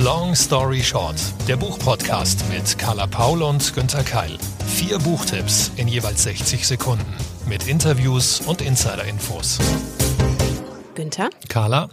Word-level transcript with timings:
Long 0.00 0.32
Story 0.36 0.80
Short, 0.80 1.16
der 1.48 1.56
Buchpodcast 1.56 2.48
mit 2.48 2.78
Carla 2.78 3.08
Paul 3.08 3.42
und 3.42 3.74
Günther 3.74 4.04
Keil. 4.04 4.38
Vier 4.64 4.96
Buchtipps 5.00 5.72
in 5.74 5.88
jeweils 5.88 6.22
60 6.22 6.64
Sekunden 6.68 7.04
mit 7.48 7.66
Interviews 7.66 8.40
und 8.46 8.62
Insider-Infos. 8.62 9.58
Günther, 10.94 11.30
Carla, 11.48 11.88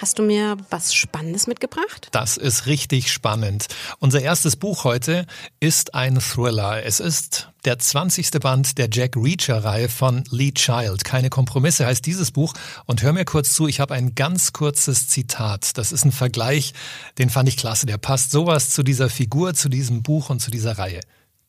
hast 0.00 0.18
du 0.18 0.22
mir 0.22 0.56
was 0.70 0.94
Spannendes 0.94 1.46
mitgebracht? 1.46 2.08
das 2.12 2.36
ist 2.36 2.66
richtig 2.66 3.10
spannend. 3.12 3.66
Unser 3.98 4.20
erstes 4.20 4.56
Buch 4.56 4.84
heute 4.84 5.26
ist 5.60 5.94
ein 5.94 6.20
Thriller. 6.20 6.84
Es 6.84 7.00
ist 7.00 7.48
der 7.64 7.78
20. 7.78 8.30
Band 8.40 8.78
der 8.78 8.88
Jack 8.90 9.16
Reacher-Reihe 9.16 9.88
von 9.88 10.24
Lee 10.30 10.52
Child. 10.52 11.04
Keine 11.04 11.30
Kompromisse 11.30 11.86
heißt 11.86 12.04
dieses 12.04 12.30
Buch. 12.30 12.54
Und 12.86 13.02
hör 13.02 13.12
mir 13.12 13.24
kurz 13.24 13.52
zu, 13.52 13.68
ich 13.68 13.80
habe 13.80 13.94
ein 13.94 14.14
ganz 14.14 14.52
kurzes 14.52 15.08
Zitat. 15.08 15.78
Das 15.78 15.92
ist 15.92 16.04
ein 16.04 16.12
Vergleich, 16.12 16.74
den 17.18 17.30
fand 17.30 17.48
ich 17.48 17.56
klasse. 17.56 17.86
Der 17.86 17.98
passt 17.98 18.30
sowas 18.30 18.70
zu 18.70 18.82
dieser 18.82 19.08
Figur, 19.08 19.54
zu 19.54 19.68
diesem 19.68 20.02
Buch 20.02 20.30
und 20.30 20.40
zu 20.40 20.50
dieser 20.50 20.78
Reihe. 20.78 21.00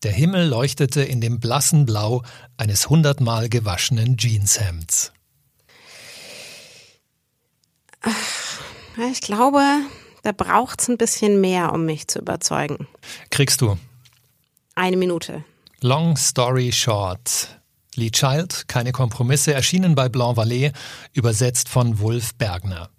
Der 0.04 0.12
Himmel 0.12 0.48
leuchtete 0.48 1.02
in 1.02 1.22
dem 1.22 1.40
blassen 1.40 1.86
Blau 1.86 2.24
eines 2.58 2.90
hundertmal 2.90 3.50
gewaschenen 3.50 4.18
Jeanshemds. 4.18 5.14
Ich 9.12 9.22
glaube, 9.22 9.62
da 10.24 10.32
braucht's 10.32 10.88
ein 10.88 10.98
bisschen 10.98 11.42
mehr, 11.42 11.74
um 11.74 11.86
mich 11.86 12.08
zu 12.08 12.20
überzeugen. 12.20 12.88
Kriegst 13.30 13.62
du. 13.62 13.78
Eine 14.76 14.98
Minute. 14.98 15.44
Long 15.82 16.16
Story 16.16 16.72
Short. 16.72 17.60
Lee 17.96 18.10
Child, 18.10 18.68
keine 18.68 18.92
Kompromisse, 18.92 19.54
erschienen 19.54 19.96
bei 19.96 20.10
Blanc 20.10 20.38
Vallée, 20.38 20.74
übersetzt 21.14 21.70
von 21.70 22.00
Wulf 22.00 22.34
Bergner. 22.36 22.90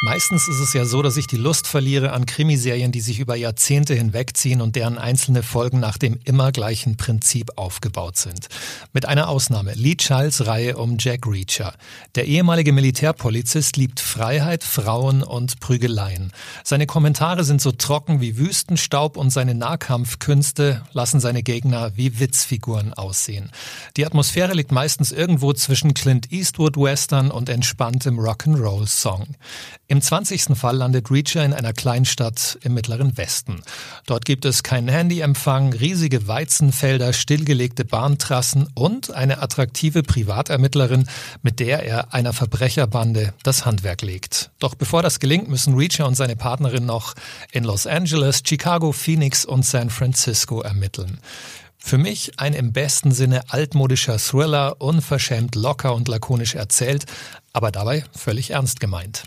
Meistens 0.00 0.46
ist 0.46 0.60
es 0.60 0.74
ja 0.74 0.84
so, 0.84 1.02
dass 1.02 1.16
ich 1.16 1.26
die 1.26 1.36
Lust 1.36 1.66
verliere 1.66 2.12
an 2.12 2.24
Krimiserien, 2.24 2.92
die 2.92 3.00
sich 3.00 3.18
über 3.18 3.34
Jahrzehnte 3.34 3.94
hinwegziehen 3.94 4.60
und 4.60 4.76
deren 4.76 4.96
einzelne 4.96 5.42
Folgen 5.42 5.80
nach 5.80 5.98
dem 5.98 6.20
immer 6.22 6.52
gleichen 6.52 6.96
Prinzip 6.96 7.50
aufgebaut 7.56 8.16
sind. 8.16 8.46
Mit 8.92 9.06
einer 9.06 9.28
Ausnahme, 9.28 9.74
Lee 9.74 9.96
Childs 9.96 10.46
Reihe 10.46 10.76
um 10.76 10.98
Jack 11.00 11.26
Reacher. 11.26 11.74
Der 12.14 12.26
ehemalige 12.26 12.72
Militärpolizist 12.72 13.76
liebt 13.76 13.98
Freiheit, 13.98 14.62
Frauen 14.62 15.24
und 15.24 15.58
Prügeleien. 15.58 16.32
Seine 16.62 16.86
Kommentare 16.86 17.42
sind 17.42 17.60
so 17.60 17.72
trocken 17.72 18.20
wie 18.20 18.38
Wüstenstaub 18.38 19.16
und 19.16 19.30
seine 19.30 19.56
Nahkampfkünste 19.56 20.82
lassen 20.92 21.18
seine 21.18 21.42
Gegner 21.42 21.96
wie 21.96 22.20
Witzfiguren 22.20 22.94
aussehen. 22.94 23.50
Die 23.96 24.06
Atmosphäre 24.06 24.54
liegt 24.54 24.70
meistens 24.70 25.10
irgendwo 25.10 25.52
zwischen 25.54 25.92
Clint 25.92 26.30
Eastwood 26.30 26.76
Western 26.76 27.32
und 27.32 27.48
entspanntem 27.48 28.20
Rock'n'Roll 28.20 28.86
Song. 28.86 29.26
Im 29.90 30.02
20. 30.02 30.54
Fall 30.54 30.76
landet 30.76 31.10
Reacher 31.10 31.42
in 31.42 31.54
einer 31.54 31.72
Kleinstadt 31.72 32.58
im 32.62 32.74
mittleren 32.74 33.16
Westen. 33.16 33.62
Dort 34.04 34.26
gibt 34.26 34.44
es 34.44 34.62
keinen 34.62 34.88
Handyempfang, 34.88 35.72
riesige 35.72 36.28
Weizenfelder, 36.28 37.14
stillgelegte 37.14 37.86
Bahntrassen 37.86 38.68
und 38.74 39.10
eine 39.10 39.40
attraktive 39.40 40.02
Privatermittlerin, 40.02 41.08
mit 41.42 41.58
der 41.58 41.84
er 41.84 42.12
einer 42.12 42.34
Verbrecherbande 42.34 43.32
das 43.42 43.64
Handwerk 43.64 44.02
legt. 44.02 44.50
Doch 44.58 44.74
bevor 44.74 45.02
das 45.02 45.20
gelingt, 45.20 45.48
müssen 45.48 45.74
Reacher 45.74 46.06
und 46.06 46.16
seine 46.16 46.36
Partnerin 46.36 46.84
noch 46.84 47.14
in 47.50 47.64
Los 47.64 47.86
Angeles, 47.86 48.42
Chicago, 48.46 48.92
Phoenix 48.92 49.46
und 49.46 49.64
San 49.64 49.88
Francisco 49.88 50.60
ermitteln. 50.60 51.18
Für 51.78 51.96
mich 51.96 52.38
ein 52.38 52.52
im 52.52 52.74
besten 52.74 53.12
Sinne 53.12 53.40
altmodischer 53.48 54.18
Thriller, 54.18 54.82
unverschämt 54.82 55.54
locker 55.54 55.94
und 55.94 56.08
lakonisch 56.08 56.56
erzählt, 56.56 57.06
aber 57.54 57.70
dabei 57.70 58.04
völlig 58.14 58.50
ernst 58.50 58.80
gemeint. 58.80 59.22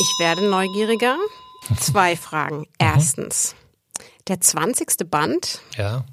Ich 0.00 0.14
werde 0.18 0.48
neugieriger. 0.48 1.16
Zwei 1.80 2.16
Fragen. 2.16 2.66
Erstens, 2.78 3.54
der 4.28 4.40
20. 4.40 5.10
Band. 5.10 5.60
Ja, 5.76 6.04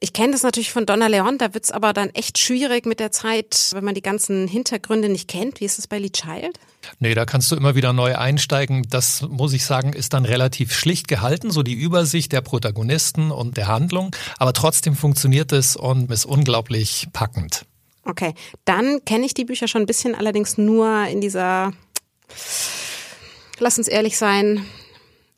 Ich 0.00 0.12
kenne 0.12 0.32
das 0.32 0.42
natürlich 0.42 0.72
von 0.72 0.84
Donna 0.84 1.06
Leon, 1.06 1.38
da 1.38 1.54
wird's 1.54 1.70
aber 1.70 1.92
dann 1.92 2.10
echt 2.10 2.38
schwierig 2.38 2.84
mit 2.86 3.00
der 3.00 3.10
Zeit, 3.12 3.70
wenn 3.72 3.84
man 3.84 3.94
die 3.94 4.02
ganzen 4.02 4.48
Hintergründe 4.48 5.08
nicht 5.08 5.28
kennt. 5.28 5.60
Wie 5.60 5.64
ist 5.64 5.78
es 5.78 5.86
bei 5.86 5.98
Lee 5.98 6.10
Child? 6.10 6.58
Nee, 6.98 7.14
da 7.14 7.24
kannst 7.24 7.50
du 7.50 7.56
immer 7.56 7.74
wieder 7.74 7.92
neu 7.94 8.14
einsteigen. 8.16 8.86
Das 8.90 9.22
muss 9.22 9.54
ich 9.54 9.64
sagen, 9.64 9.92
ist 9.94 10.12
dann 10.12 10.26
relativ 10.26 10.74
schlicht 10.74 11.08
gehalten, 11.08 11.50
so 11.50 11.62
die 11.62 11.72
Übersicht 11.72 12.32
der 12.32 12.42
Protagonisten 12.42 13.30
und 13.30 13.56
der 13.56 13.68
Handlung. 13.68 14.14
Aber 14.38 14.52
trotzdem 14.52 14.94
funktioniert 14.96 15.52
es 15.52 15.76
und 15.76 16.10
ist 16.10 16.26
unglaublich 16.26 17.06
packend. 17.14 17.64
Okay, 18.04 18.34
dann 18.66 19.02
kenne 19.06 19.24
ich 19.24 19.32
die 19.32 19.46
Bücher 19.46 19.66
schon 19.68 19.82
ein 19.82 19.86
bisschen, 19.86 20.14
allerdings 20.14 20.58
nur 20.58 21.06
in 21.06 21.22
dieser, 21.22 21.72
lass 23.58 23.78
uns 23.78 23.88
ehrlich 23.88 24.18
sein, 24.18 24.64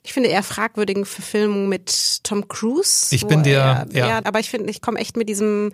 ich 0.03 0.13
finde 0.13 0.29
eher 0.29 0.43
fragwürdigen 0.43 1.05
Verfilmung 1.05 1.69
mit 1.69 2.21
Tom 2.23 2.47
Cruise. 2.49 3.15
Ich 3.15 3.27
bin 3.27 3.43
dir- 3.43 3.87
er- 3.93 4.07
ja. 4.09 4.21
aber 4.25 4.39
ich 4.41 4.51
finde, 4.51 4.71
ich 4.71 4.81
komme 4.81 5.01
echt 5.01 5.17
mit 5.17 5.29
diesem 5.29 5.73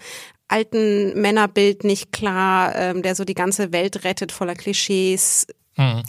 alten 0.49 1.21
Männerbild 1.21 1.85
nicht 1.85 2.13
klar, 2.13 2.75
ähm, 2.75 3.03
der 3.03 3.15
so 3.15 3.25
die 3.25 3.35
ganze 3.35 3.73
Welt 3.73 4.05
rettet 4.05 4.33
voller 4.33 4.55
Klischees. 4.55 5.47
Hm. 5.75 6.03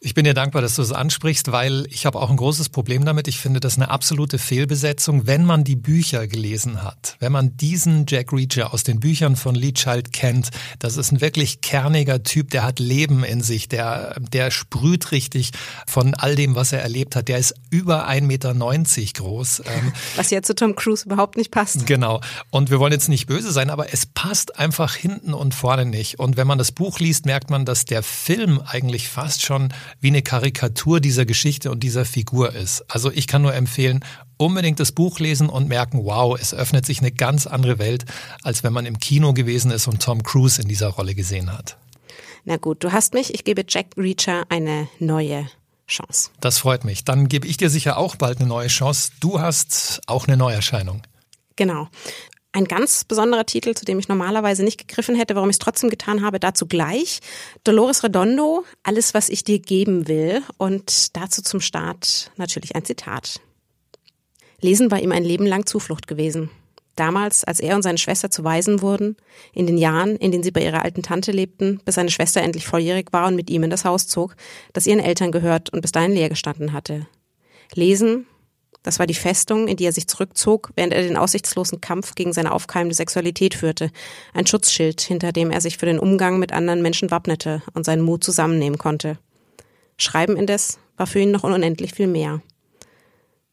Ich 0.00 0.12
bin 0.12 0.24
dir 0.24 0.34
dankbar, 0.34 0.60
dass 0.60 0.76
du 0.76 0.82
es 0.82 0.92
ansprichst, 0.92 1.52
weil 1.52 1.86
ich 1.88 2.04
habe 2.04 2.20
auch 2.20 2.28
ein 2.28 2.36
großes 2.36 2.68
Problem 2.68 3.06
damit. 3.06 3.28
Ich 3.28 3.38
finde 3.38 3.58
das 3.58 3.76
eine 3.76 3.90
absolute 3.90 4.38
Fehlbesetzung, 4.38 5.26
wenn 5.26 5.44
man 5.44 5.64
die 5.64 5.76
Bücher 5.76 6.26
gelesen 6.26 6.82
hat. 6.82 7.16
Wenn 7.18 7.32
man 7.32 7.56
diesen 7.56 8.04
Jack 8.06 8.32
Reacher 8.32 8.74
aus 8.74 8.82
den 8.82 9.00
Büchern 9.00 9.36
von 9.36 9.54
Lee 9.54 9.72
Child 9.72 10.12
kennt, 10.12 10.50
das 10.78 10.98
ist 10.98 11.12
ein 11.12 11.22
wirklich 11.22 11.62
kerniger 11.62 12.22
Typ, 12.22 12.50
der 12.50 12.62
hat 12.62 12.78
Leben 12.78 13.24
in 13.24 13.40
sich, 13.40 13.68
der, 13.68 14.16
der 14.20 14.50
sprüht 14.50 15.12
richtig 15.12 15.52
von 15.86 16.14
all 16.14 16.36
dem, 16.36 16.54
was 16.54 16.72
er 16.72 16.82
erlebt 16.82 17.16
hat. 17.16 17.28
Der 17.28 17.38
ist 17.38 17.54
über 17.70 18.06
1,90 18.06 18.22
Meter 18.22 18.54
groß. 18.54 19.62
Ähm, 19.66 19.92
Was 20.16 20.30
ja 20.30 20.42
zu 20.42 20.54
Tom 20.54 20.76
Cruise 20.76 21.06
überhaupt 21.06 21.38
nicht 21.38 21.50
passt. 21.50 21.86
Genau. 21.86 22.20
Und 22.50 22.70
wir 22.70 22.78
wollen 22.78 22.92
jetzt 22.92 23.08
nicht 23.08 23.26
böse 23.26 23.50
sein, 23.50 23.70
aber 23.70 23.94
es 23.94 24.04
passt 24.04 24.58
einfach 24.58 24.94
hinten 24.94 25.32
und 25.32 25.54
vorne 25.54 25.86
nicht. 25.86 26.18
Und 26.18 26.36
wenn 26.36 26.46
man 26.46 26.58
das 26.58 26.72
Buch 26.72 26.98
liest, 26.98 27.24
merkt 27.24 27.48
man, 27.48 27.64
dass 27.64 27.86
der 27.86 28.02
Film 28.02 28.60
eigentlich 28.66 28.89
fast 28.98 29.42
schon 29.42 29.72
wie 30.00 30.08
eine 30.08 30.22
Karikatur 30.22 31.00
dieser 31.00 31.24
Geschichte 31.24 31.70
und 31.70 31.82
dieser 31.82 32.04
Figur 32.04 32.54
ist. 32.54 32.84
Also 32.88 33.10
ich 33.10 33.26
kann 33.26 33.42
nur 33.42 33.54
empfehlen, 33.54 34.04
unbedingt 34.36 34.80
das 34.80 34.92
Buch 34.92 35.18
lesen 35.18 35.48
und 35.48 35.68
merken, 35.68 36.04
wow, 36.04 36.38
es 36.38 36.54
öffnet 36.54 36.86
sich 36.86 37.00
eine 37.00 37.12
ganz 37.12 37.46
andere 37.46 37.78
Welt, 37.78 38.04
als 38.42 38.62
wenn 38.64 38.72
man 38.72 38.86
im 38.86 38.98
Kino 38.98 39.32
gewesen 39.32 39.70
ist 39.70 39.86
und 39.86 40.02
Tom 40.02 40.22
Cruise 40.22 40.60
in 40.60 40.68
dieser 40.68 40.88
Rolle 40.88 41.14
gesehen 41.14 41.52
hat. 41.52 41.76
Na 42.44 42.56
gut, 42.56 42.82
du 42.82 42.92
hast 42.92 43.14
mich. 43.14 43.34
Ich 43.34 43.44
gebe 43.44 43.64
Jack 43.68 43.86
Reacher 43.96 44.44
eine 44.48 44.88
neue 44.98 45.48
Chance. 45.86 46.30
Das 46.40 46.58
freut 46.58 46.84
mich. 46.84 47.04
Dann 47.04 47.28
gebe 47.28 47.46
ich 47.46 47.56
dir 47.56 47.68
sicher 47.68 47.98
auch 47.98 48.16
bald 48.16 48.38
eine 48.38 48.48
neue 48.48 48.68
Chance. 48.68 49.12
Du 49.20 49.40
hast 49.40 50.00
auch 50.06 50.26
eine 50.26 50.36
Neuerscheinung. 50.36 51.02
Genau. 51.56 51.88
Ein 52.52 52.64
ganz 52.64 53.04
besonderer 53.04 53.46
Titel, 53.46 53.74
zu 53.74 53.84
dem 53.84 54.00
ich 54.00 54.08
normalerweise 54.08 54.64
nicht 54.64 54.86
gegriffen 54.88 55.14
hätte, 55.14 55.36
warum 55.36 55.50
ich 55.50 55.54
es 55.54 55.60
trotzdem 55.60 55.88
getan 55.88 56.22
habe, 56.22 56.40
dazu 56.40 56.66
gleich. 56.66 57.20
Dolores 57.62 58.02
Redondo, 58.02 58.64
Alles, 58.82 59.14
was 59.14 59.28
ich 59.28 59.44
dir 59.44 59.60
geben 59.60 60.08
will. 60.08 60.42
Und 60.58 61.16
dazu 61.16 61.42
zum 61.42 61.60
Start 61.60 62.32
natürlich 62.36 62.74
ein 62.74 62.84
Zitat. 62.84 63.40
Lesen 64.60 64.90
war 64.90 65.00
ihm 65.00 65.12
ein 65.12 65.24
Leben 65.24 65.46
lang 65.46 65.64
Zuflucht 65.66 66.08
gewesen. 66.08 66.50
Damals, 66.96 67.44
als 67.44 67.60
er 67.60 67.76
und 67.76 67.82
seine 67.82 67.98
Schwester 67.98 68.30
zu 68.30 68.42
Waisen 68.42 68.82
wurden, 68.82 69.16
in 69.54 69.66
den 69.66 69.78
Jahren, 69.78 70.16
in 70.16 70.32
denen 70.32 70.42
sie 70.42 70.50
bei 70.50 70.62
ihrer 70.62 70.82
alten 70.82 71.02
Tante 71.02 71.30
lebten, 71.30 71.80
bis 71.84 71.94
seine 71.94 72.10
Schwester 72.10 72.42
endlich 72.42 72.66
volljährig 72.66 73.12
war 73.12 73.28
und 73.28 73.36
mit 73.36 73.48
ihm 73.48 73.62
in 73.62 73.70
das 73.70 73.84
Haus 73.84 74.08
zog, 74.08 74.34
das 74.72 74.88
ihren 74.88 74.98
Eltern 74.98 75.30
gehört 75.30 75.70
und 75.70 75.82
bis 75.82 75.92
dahin 75.92 76.12
leer 76.12 76.28
gestanden 76.28 76.72
hatte. 76.72 77.06
Lesen, 77.74 78.26
das 78.82 78.98
war 78.98 79.06
die 79.06 79.14
Festung, 79.14 79.68
in 79.68 79.76
die 79.76 79.84
er 79.84 79.92
sich 79.92 80.06
zurückzog, 80.06 80.70
während 80.74 80.92
er 80.92 81.02
den 81.02 81.16
aussichtslosen 81.16 81.80
Kampf 81.80 82.14
gegen 82.14 82.32
seine 82.32 82.52
aufkeimende 82.52 82.94
Sexualität 82.94 83.54
führte. 83.54 83.90
Ein 84.32 84.46
Schutzschild, 84.46 85.00
hinter 85.00 85.32
dem 85.32 85.50
er 85.50 85.60
sich 85.60 85.76
für 85.76 85.86
den 85.86 85.98
Umgang 85.98 86.38
mit 86.38 86.52
anderen 86.52 86.80
Menschen 86.80 87.10
wappnete 87.10 87.62
und 87.74 87.84
seinen 87.84 88.02
Mut 88.02 88.24
zusammennehmen 88.24 88.78
konnte. 88.78 89.18
Schreiben 89.98 90.36
indes 90.36 90.78
war 90.96 91.06
für 91.06 91.20
ihn 91.20 91.30
noch 91.30 91.44
unendlich 91.44 91.92
viel 91.92 92.06
mehr. 92.06 92.40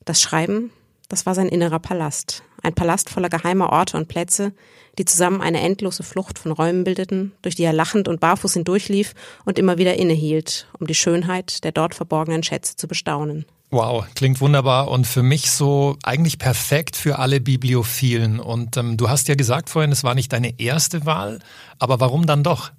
Das 0.06 0.22
Schreiben, 0.22 0.72
das 1.10 1.26
war 1.26 1.36
sein 1.36 1.50
innerer 1.50 1.80
Palast. 1.80 2.44
Ein 2.64 2.74
Palast 2.74 3.10
voller 3.10 3.30
geheimer 3.30 3.72
Orte 3.72 3.98
und 3.98 4.08
Plätze, 4.08 4.54
die 4.98 5.06
zusammen 5.06 5.42
eine 5.42 5.60
endlose 5.60 6.04
Flucht 6.04 6.40
von 6.40 6.52
Räumen 6.52 6.86
bildeten, 6.86 7.34
durch 7.42 7.56
die 7.56 7.64
er 7.64 7.74
lachend 7.74 8.08
und 8.08 8.22
barfuß 8.22 8.54
hindurchlief 8.54 9.14
und 9.46 9.60
immer 9.60 9.78
wieder 9.78 9.96
innehielt, 9.96 10.68
um 10.80 10.88
die 10.88 10.96
Schönheit 10.96 11.66
der 11.66 11.74
dort 11.74 11.96
verborgenen 11.96 12.44
Schätze 12.44 12.78
zu 12.78 12.88
bestaunen. 12.88 13.46
Wow, 13.70 14.06
klingt 14.16 14.40
wunderbar 14.40 14.90
und 14.90 15.06
für 15.06 15.24
mich 15.24 15.52
so 15.52 15.98
eigentlich 16.04 16.40
perfekt 16.40 16.96
für 16.96 17.20
alle 17.20 17.42
Bibliophilen. 17.42 18.40
Und 18.40 18.78
ähm, 18.78 18.96
du 18.96 19.10
hast 19.10 19.28
ja 19.28 19.36
gesagt 19.36 19.70
vorhin, 19.70 19.92
es 19.92 20.04
war 20.06 20.16
nicht 20.16 20.32
deine 20.32 20.58
erste 20.60 21.06
Wahl, 21.06 21.40
aber 21.78 22.00
warum 22.00 22.26
dann 22.26 22.44
doch? 22.44 22.72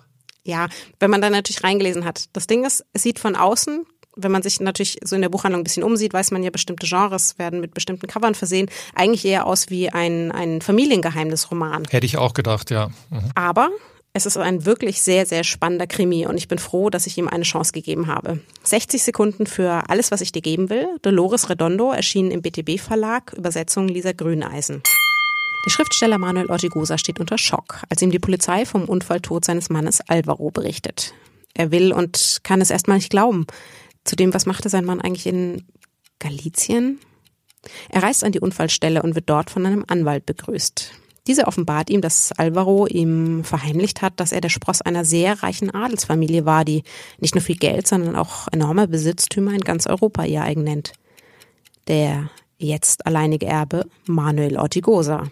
Ja, 0.44 0.68
wenn 0.98 1.10
man 1.10 1.20
dann 1.20 1.32
natürlich 1.32 1.62
reingelesen 1.62 2.06
hat. 2.06 2.24
Das 2.32 2.46
Ding 2.46 2.64
ist, 2.64 2.86
es 2.94 3.02
sieht 3.02 3.18
von 3.18 3.36
außen, 3.36 3.84
wenn 4.16 4.32
man 4.32 4.42
sich 4.42 4.60
natürlich 4.60 4.98
so 5.04 5.14
in 5.14 5.22
der 5.22 5.28
Buchhandlung 5.28 5.60
ein 5.60 5.64
bisschen 5.64 5.82
umsieht, 5.82 6.14
weiß 6.14 6.30
man 6.30 6.42
ja, 6.42 6.50
bestimmte 6.50 6.86
Genres 6.86 7.38
werden 7.38 7.60
mit 7.60 7.74
bestimmten 7.74 8.06
Covern 8.06 8.34
versehen, 8.34 8.70
eigentlich 8.94 9.26
eher 9.26 9.46
aus 9.46 9.68
wie 9.68 9.90
ein, 9.90 10.32
ein 10.32 10.62
Familiengeheimnisroman. 10.62 11.84
Hätte 11.90 12.06
ich 12.06 12.16
auch 12.16 12.32
gedacht, 12.32 12.70
ja. 12.70 12.88
Mhm. 13.10 13.30
Aber 13.34 13.68
Es 14.12 14.26
ist 14.26 14.36
ein 14.36 14.64
wirklich 14.64 15.02
sehr, 15.02 15.26
sehr 15.26 15.44
spannender 15.44 15.86
Krimi 15.86 16.26
und 16.26 16.36
ich 16.36 16.48
bin 16.48 16.58
froh, 16.58 16.90
dass 16.90 17.06
ich 17.06 17.18
ihm 17.18 17.28
eine 17.28 17.44
Chance 17.44 17.72
gegeben 17.72 18.06
habe. 18.08 18.40
60 18.64 19.02
Sekunden 19.02 19.46
für 19.46 19.88
alles, 19.88 20.10
was 20.10 20.20
ich 20.20 20.32
dir 20.32 20.42
geben 20.42 20.70
will. 20.70 20.88
Dolores 21.02 21.50
Redondo 21.50 21.92
erschien 21.92 22.30
im 22.30 22.42
BTB 22.42 22.80
Verlag, 22.80 23.32
Übersetzung 23.34 23.86
Lisa 23.86 24.12
Grüneisen. 24.12 24.82
Der 25.66 25.70
Schriftsteller 25.70 26.18
Manuel 26.18 26.50
Ortigosa 26.50 26.98
steht 26.98 27.20
unter 27.20 27.36
Schock, 27.36 27.82
als 27.90 28.00
ihm 28.00 28.10
die 28.10 28.18
Polizei 28.18 28.64
vom 28.64 28.84
Unfalltod 28.86 29.44
seines 29.44 29.70
Mannes 29.70 30.00
Alvaro 30.08 30.50
berichtet. 30.50 31.12
Er 31.54 31.70
will 31.70 31.92
und 31.92 32.40
kann 32.42 32.60
es 32.60 32.70
erstmal 32.70 32.96
nicht 32.96 33.10
glauben. 33.10 33.46
Zudem, 34.04 34.32
was 34.32 34.46
machte 34.46 34.68
sein 34.68 34.84
Mann 34.84 35.00
eigentlich 35.00 35.26
in 35.26 35.66
Galizien? 36.18 36.98
Er 37.90 38.02
reist 38.02 38.24
an 38.24 38.32
die 38.32 38.40
Unfallstelle 38.40 39.02
und 39.02 39.14
wird 39.14 39.28
dort 39.28 39.50
von 39.50 39.66
einem 39.66 39.84
Anwalt 39.86 40.24
begrüßt. 40.26 40.92
Diese 41.28 41.46
offenbart 41.46 41.90
ihm, 41.90 42.00
dass 42.00 42.32
Alvaro 42.32 42.86
ihm 42.86 43.44
verheimlicht 43.44 44.00
hat, 44.00 44.14
dass 44.16 44.32
er 44.32 44.40
der 44.40 44.48
Spross 44.48 44.80
einer 44.80 45.04
sehr 45.04 45.42
reichen 45.42 45.70
Adelsfamilie 45.70 46.46
war, 46.46 46.64
die 46.64 46.82
nicht 47.20 47.34
nur 47.34 47.42
viel 47.42 47.56
Geld, 47.56 47.86
sondern 47.86 48.16
auch 48.16 48.48
enorme 48.50 48.88
Besitztümer 48.88 49.52
in 49.52 49.60
ganz 49.60 49.86
Europa 49.86 50.24
ihr 50.24 50.42
eigen 50.42 50.64
nennt. 50.64 50.94
Der 51.86 52.30
jetzt 52.56 53.06
alleinige 53.06 53.44
Erbe 53.44 53.84
Manuel 54.06 54.56
Ortigosa. 54.56 55.30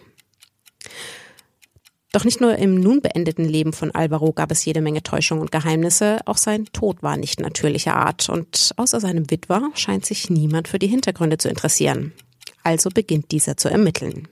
Doch 2.11 2.23
nicht 2.23 2.41
nur 2.41 2.55
im 2.57 2.75
nun 2.75 3.01
beendeten 3.01 3.45
Leben 3.45 3.73
von 3.73 3.89
Alvaro 3.89 4.33
gab 4.33 4.51
es 4.51 4.63
jede 4.65 4.81
Menge 4.81 5.01
Täuschung 5.01 5.41
und 5.41 5.51
Geheimnisse, 5.51 6.19
auch 6.25 6.37
sein 6.37 6.65
Tod 6.73 7.01
war 7.01 7.17
nicht 7.17 7.39
natürlicher 7.39 7.95
Art 7.95 8.29
und 8.29 8.71
außer 8.77 8.99
seinem 8.99 9.31
Witwer 9.31 9.71
scheint 9.73 10.05
sich 10.05 10.29
niemand 10.29 10.67
für 10.67 10.79
die 10.79 10.87
Hintergründe 10.87 11.39
zu 11.39 11.49
interessieren. 11.49 12.13
Also 12.61 12.91
beginnt 12.91 13.31
dieser 13.31 13.57
zu 13.57 13.69
ermitteln. 13.69 14.27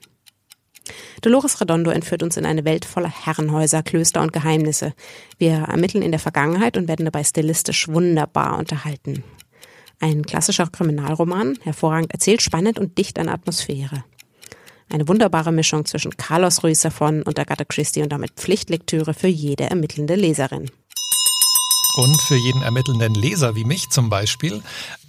Dolores 1.22 1.60
Redondo 1.60 1.90
entführt 1.90 2.22
uns 2.22 2.36
in 2.36 2.46
eine 2.46 2.64
Welt 2.64 2.84
voller 2.84 3.10
Herrenhäuser, 3.10 3.82
Klöster 3.82 4.22
und 4.22 4.32
Geheimnisse. 4.32 4.94
Wir 5.38 5.54
ermitteln 5.54 6.02
in 6.02 6.10
der 6.10 6.20
Vergangenheit 6.20 6.76
und 6.76 6.88
werden 6.88 7.04
dabei 7.04 7.24
stilistisch 7.24 7.88
wunderbar 7.88 8.58
unterhalten. 8.58 9.24
Ein 9.98 10.24
klassischer 10.24 10.66
Kriminalroman, 10.66 11.58
hervorragend 11.62 12.12
erzählt, 12.12 12.42
spannend 12.42 12.78
und 12.78 12.98
dicht 12.98 13.18
an 13.18 13.28
Atmosphäre. 13.28 14.04
Eine 14.88 15.08
wunderbare 15.08 15.52
Mischung 15.52 15.84
zwischen 15.84 16.16
Carlos 16.16 16.62
Ruiz 16.62 16.84
Zafón 16.84 17.22
und 17.22 17.38
Agatha 17.38 17.64
Christie 17.64 18.02
und 18.02 18.12
damit 18.12 18.32
Pflichtlektüre 18.32 19.14
für 19.14 19.26
jede 19.26 19.64
ermittelnde 19.64 20.14
Leserin. 20.14 20.70
Und 21.96 22.20
für 22.20 22.36
jeden 22.36 22.60
ermittelnden 22.60 23.14
Leser 23.14 23.56
wie 23.56 23.64
mich 23.64 23.88
zum 23.88 24.10
Beispiel, 24.10 24.62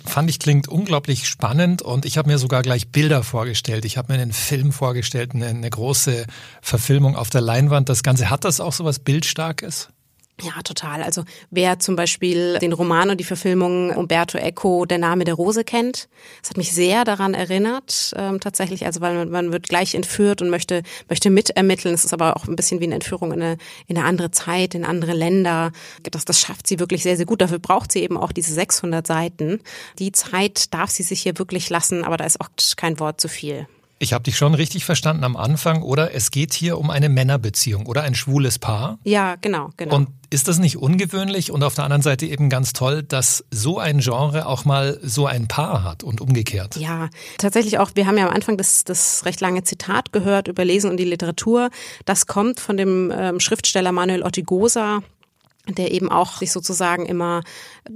fand 0.05 0.29
ich 0.29 0.39
klingt 0.39 0.69
unglaublich 0.69 1.27
spannend 1.27 1.81
und 1.81 2.05
ich 2.05 2.17
habe 2.17 2.29
mir 2.29 2.37
sogar 2.37 2.61
gleich 2.61 2.87
Bilder 2.87 3.23
vorgestellt. 3.23 3.83
Ich 3.83 3.97
habe 3.97 4.13
mir 4.13 4.21
einen 4.21 4.31
Film 4.31 4.71
vorgestellt, 4.71 5.35
eine, 5.35 5.47
eine 5.47 5.69
große 5.69 6.25
Verfilmung 6.61 7.17
auf 7.17 7.29
der 7.29 7.41
Leinwand. 7.41 7.89
Das 7.89 8.03
Ganze 8.03 8.29
hat 8.29 8.45
das 8.45 8.61
auch 8.61 8.71
so 8.71 8.85
was 8.85 8.99
Bildstarkes? 8.99 9.89
Ja, 10.39 10.61
total. 10.63 11.01
Also 11.01 11.23
wer 11.49 11.79
zum 11.79 11.95
Beispiel 11.95 12.59
den 12.59 12.71
Roman 12.71 13.09
und 13.09 13.19
die 13.19 13.23
Verfilmung 13.23 13.89
Umberto 13.89 14.37
Eco 14.37 14.85
Der 14.85 14.99
Name 14.99 15.23
der 15.23 15.33
Rose 15.33 15.63
kennt, 15.63 16.09
das 16.41 16.51
hat 16.51 16.57
mich 16.57 16.73
sehr 16.73 17.05
daran 17.05 17.33
erinnert, 17.33 18.13
ähm, 18.15 18.39
tatsächlich. 18.39 18.85
Also 18.85 19.01
weil 19.01 19.15
man, 19.15 19.29
man 19.31 19.51
wird 19.51 19.67
gleich 19.67 19.95
entführt 19.95 20.43
und 20.43 20.49
möchte 20.49 20.83
möchte 21.09 21.31
mitermitteln. 21.31 21.95
Es 21.95 22.05
ist 22.05 22.13
aber 22.13 22.37
auch 22.37 22.47
ein 22.47 22.55
bisschen 22.55 22.79
wie 22.79 22.85
eine 22.85 22.95
Entführung 22.95 23.31
in 23.31 23.41
eine, 23.41 23.57
in 23.87 23.97
eine 23.97 24.05
andere 24.05 24.29
Zeit, 24.29 24.75
in 24.75 24.85
andere 24.85 25.13
Länder. 25.13 25.71
Das, 26.03 26.23
das 26.23 26.39
schafft 26.39 26.67
sie 26.67 26.79
wirklich 26.79 27.01
sehr, 27.01 27.17
sehr 27.17 27.25
gut. 27.25 27.41
Dafür 27.41 27.59
braucht 27.59 27.91
sie 27.91 28.03
eben 28.03 28.17
auch 28.17 28.31
diese 28.31 28.53
600 28.53 29.07
Seiten. 29.07 29.59
Die 29.97 30.11
Zeit 30.11 30.71
darf 30.71 30.91
sie 30.91 31.03
sich 31.03 31.23
hier 31.23 31.39
wirklich 31.39 31.71
lassen, 31.71 32.03
aber 32.03 32.17
da 32.17 32.25
ist 32.25 32.39
auch 32.41 32.49
kein 32.75 32.99
Wort 32.99 33.19
zu 33.19 33.27
viel. 33.27 33.67
Ich 33.99 34.13
habe 34.13 34.23
dich 34.23 34.37
schon 34.37 34.53
richtig 34.53 34.85
verstanden 34.85 35.23
am 35.23 35.35
Anfang, 35.35 35.81
oder? 35.81 36.13
Es 36.13 36.29
geht 36.29 36.53
hier 36.53 36.77
um 36.77 36.91
eine 36.91 37.09
Männerbeziehung 37.09 37.87
oder 37.87 38.03
ein 38.03 38.13
schwules 38.13 38.59
Paar. 38.59 38.99
Ja, 39.03 39.35
genau, 39.35 39.71
genau. 39.75 39.95
Und 39.95 40.09
ist 40.29 40.47
das 40.47 40.59
nicht 40.59 40.77
ungewöhnlich 40.77 41.51
und 41.51 41.63
auf 41.63 41.73
der 41.73 41.85
anderen 41.85 42.03
Seite 42.03 42.27
eben 42.27 42.49
ganz 42.49 42.73
toll, 42.73 43.01
dass 43.01 43.45
so 43.49 43.79
ein 43.79 43.99
Genre 43.99 44.45
auch 44.45 44.65
mal 44.65 44.99
so 45.01 45.25
ein 45.25 45.47
Paar 45.47 45.83
hat 45.83 46.03
und 46.03 46.21
umgekehrt? 46.21 46.75
Ja, 46.75 47.09
tatsächlich 47.39 47.79
auch. 47.79 47.91
Wir 47.95 48.05
haben 48.05 48.17
ja 48.17 48.27
am 48.27 48.33
Anfang 48.33 48.57
das, 48.57 48.83
das 48.83 49.25
recht 49.25 49.41
lange 49.41 49.63
Zitat 49.63 50.11
gehört 50.11 50.47
über 50.47 50.63
Lesen 50.63 50.91
und 50.91 50.97
die 50.97 51.05
Literatur. 51.05 51.69
Das 52.05 52.27
kommt 52.27 52.59
von 52.59 52.77
dem 52.77 53.11
ähm, 53.15 53.39
Schriftsteller 53.39 53.91
Manuel 53.91 54.21
Ortigosa, 54.21 55.01
der 55.75 55.91
eben 55.91 56.09
auch 56.09 56.37
sich 56.37 56.51
sozusagen 56.51 57.05
immer 57.05 57.43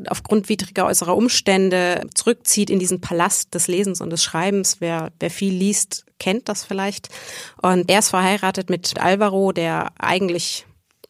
aufgrund 0.07 0.49
widriger 0.49 0.85
äußerer 0.85 1.15
Umstände 1.15 2.01
zurückzieht 2.13 2.69
in 2.69 2.79
diesen 2.79 3.01
Palast 3.01 3.53
des 3.53 3.67
Lesens 3.67 4.01
und 4.01 4.09
des 4.09 4.23
Schreibens. 4.23 4.77
Wer, 4.79 5.11
wer 5.19 5.29
viel 5.29 5.53
liest, 5.53 6.05
kennt 6.19 6.49
das 6.49 6.63
vielleicht. 6.63 7.09
Und 7.61 7.89
er 7.89 7.99
ist 7.99 8.09
verheiratet 8.09 8.69
mit 8.69 8.99
Alvaro, 8.99 9.51
der 9.51 9.91
eigentlich 9.97 10.65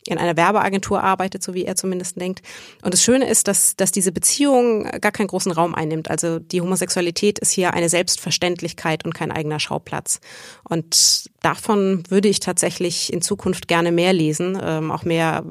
in 0.08 0.18
einer 0.18 0.36
Werbeagentur 0.36 1.04
arbeitet, 1.04 1.44
so 1.44 1.54
wie 1.54 1.66
er 1.66 1.76
zumindest 1.76 2.20
denkt. 2.20 2.42
Und 2.82 2.94
das 2.94 3.04
Schöne 3.04 3.30
ist, 3.30 3.48
dass, 3.48 3.76
dass 3.76 3.92
diese 3.92 4.12
Beziehung 4.12 4.84
gar 5.00 5.12
keinen 5.12 5.28
großen 5.28 5.52
Raum 5.52 5.76
einnimmt. 5.76 6.10
Also 6.10 6.40
die 6.40 6.62
Homosexualität 6.62 7.38
ist 7.40 7.52
hier 7.52 7.74
eine 7.74 7.90
Selbstverständlichkeit 7.90 9.06
und 9.06 9.14
kein 9.14 9.32
eigener 9.32 9.60
Schauplatz. 9.60 10.20
Und 10.64 11.30
davon 11.42 12.04
würde 12.10 12.30
ich 12.30 12.40
tatsächlich 12.40 13.14
in 13.14 13.22
Zukunft 13.22 13.68
gerne 13.68 13.92
mehr 13.92 14.14
lesen, 14.14 14.60
ähm, 14.62 14.92
auch 14.92 15.04
mehr 15.04 15.44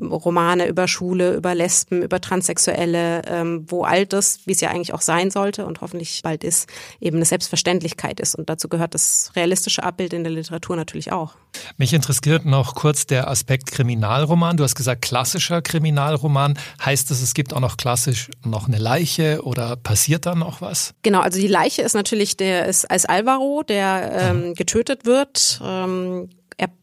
Romane 0.00 0.66
über 0.68 0.88
Schule, 0.88 1.34
über 1.34 1.54
Lesben, 1.54 2.02
über 2.02 2.20
Transsexuelle, 2.20 3.22
ähm, 3.26 3.64
wo 3.68 3.84
all 3.84 4.06
das, 4.06 4.40
wie 4.46 4.52
es 4.52 4.60
ja 4.60 4.70
eigentlich 4.70 4.94
auch 4.94 5.00
sein 5.00 5.30
sollte 5.30 5.66
und 5.66 5.80
hoffentlich 5.80 6.20
bald 6.22 6.44
ist, 6.44 6.68
eben 7.00 7.16
eine 7.16 7.24
Selbstverständlichkeit 7.24 8.20
ist. 8.20 8.34
Und 8.34 8.48
dazu 8.48 8.68
gehört 8.68 8.94
das 8.94 9.32
realistische 9.36 9.82
Abbild 9.82 10.12
in 10.12 10.24
der 10.24 10.32
Literatur 10.32 10.76
natürlich 10.76 11.12
auch. 11.12 11.34
Mich 11.76 11.92
interessiert 11.92 12.44
noch 12.44 12.74
kurz 12.74 13.06
der 13.06 13.28
Aspekt 13.28 13.72
Kriminalroman. 13.72 14.56
Du 14.56 14.64
hast 14.64 14.74
gesagt, 14.74 15.02
klassischer 15.02 15.62
Kriminalroman. 15.62 16.58
Heißt 16.84 17.10
das, 17.10 17.20
es 17.20 17.34
gibt 17.34 17.52
auch 17.52 17.60
noch 17.60 17.76
klassisch 17.76 18.30
noch 18.44 18.68
eine 18.68 18.78
Leiche 18.78 19.40
oder 19.42 19.76
passiert 19.76 20.26
da 20.26 20.34
noch 20.34 20.60
was? 20.60 20.94
Genau, 21.02 21.20
also 21.20 21.40
die 21.40 21.48
Leiche 21.48 21.82
ist 21.82 21.94
natürlich 21.94 22.36
der 22.36 22.66
ist 22.66 22.90
als 22.90 23.04
Alvaro, 23.04 23.62
der 23.66 24.12
ähm, 24.14 24.54
getötet 24.54 25.04
wird. 25.04 25.60
Ähm, 25.64 26.28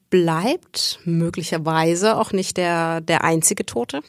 bleibt 0.10 1.00
möglicherweise 1.06 2.18
auch 2.18 2.32
nicht 2.32 2.58
der, 2.58 3.02
der 3.02 3.24
einzige 3.24 3.66
Tote. 3.66 4.02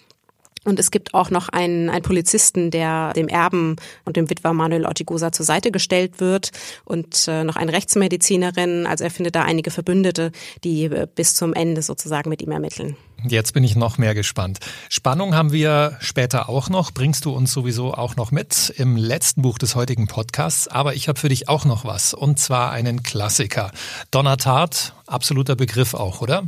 Und 0.65 0.79
es 0.79 0.91
gibt 0.91 1.15
auch 1.15 1.31
noch 1.31 1.49
einen, 1.49 1.89
einen 1.89 2.03
Polizisten, 2.03 2.71
der 2.71 3.13
dem 3.15 3.29
Erben 3.29 3.77
und 4.05 4.17
dem 4.17 4.29
Witwer 4.29 4.53
Manuel 4.53 4.85
Ortigosa 4.85 5.33
zur 5.33 5.47
Seite 5.47 5.71
gestellt 5.71 6.21
wird 6.21 6.51
und 6.85 7.27
äh, 7.27 7.45
noch 7.45 7.57
eine 7.57 7.73
Rechtsmedizinerin. 7.73 8.87
Also 8.87 9.05
er 9.05 9.11
findet 9.11 9.35
da 9.35 9.43
einige 9.45 9.71
Verbündete, 9.71 10.31
die 10.65 10.85
äh, 10.85 11.07
bis 11.13 11.35
zum 11.35 11.55
Ende 11.55 11.81
sozusagen 11.81 12.29
mit 12.29 12.43
ihm 12.43 12.51
ermitteln. 12.51 12.97
Jetzt 13.25 13.53
bin 13.53 13.65
ich 13.65 13.75
noch 13.75 13.99
mehr 13.99 14.15
gespannt. 14.15 14.61
Spannung 14.89 15.35
haben 15.35 15.51
wir 15.51 15.97
später 16.01 16.49
auch 16.49 16.69
noch, 16.69 16.93
bringst 16.93 17.25
du 17.25 17.33
uns 17.33 17.53
sowieso 17.53 17.93
auch 17.93 18.15
noch 18.15 18.31
mit 18.31 18.73
im 18.77 18.97
letzten 18.97 19.43
Buch 19.43 19.59
des 19.59 19.75
heutigen 19.75 20.07
Podcasts. 20.07 20.69
Aber 20.69 20.95
ich 20.95 21.09
habe 21.09 21.19
für 21.19 21.29
dich 21.29 21.49
auch 21.49 21.65
noch 21.65 21.85
was, 21.85 22.15
und 22.15 22.39
zwar 22.39 22.71
einen 22.71 23.03
Klassiker. 23.03 23.73
Donna 24.13 24.37
Tartt, 24.37 24.95
absoluter 25.07 25.57
Begriff 25.57 25.95
auch, 25.95 26.21
oder? 26.21 26.45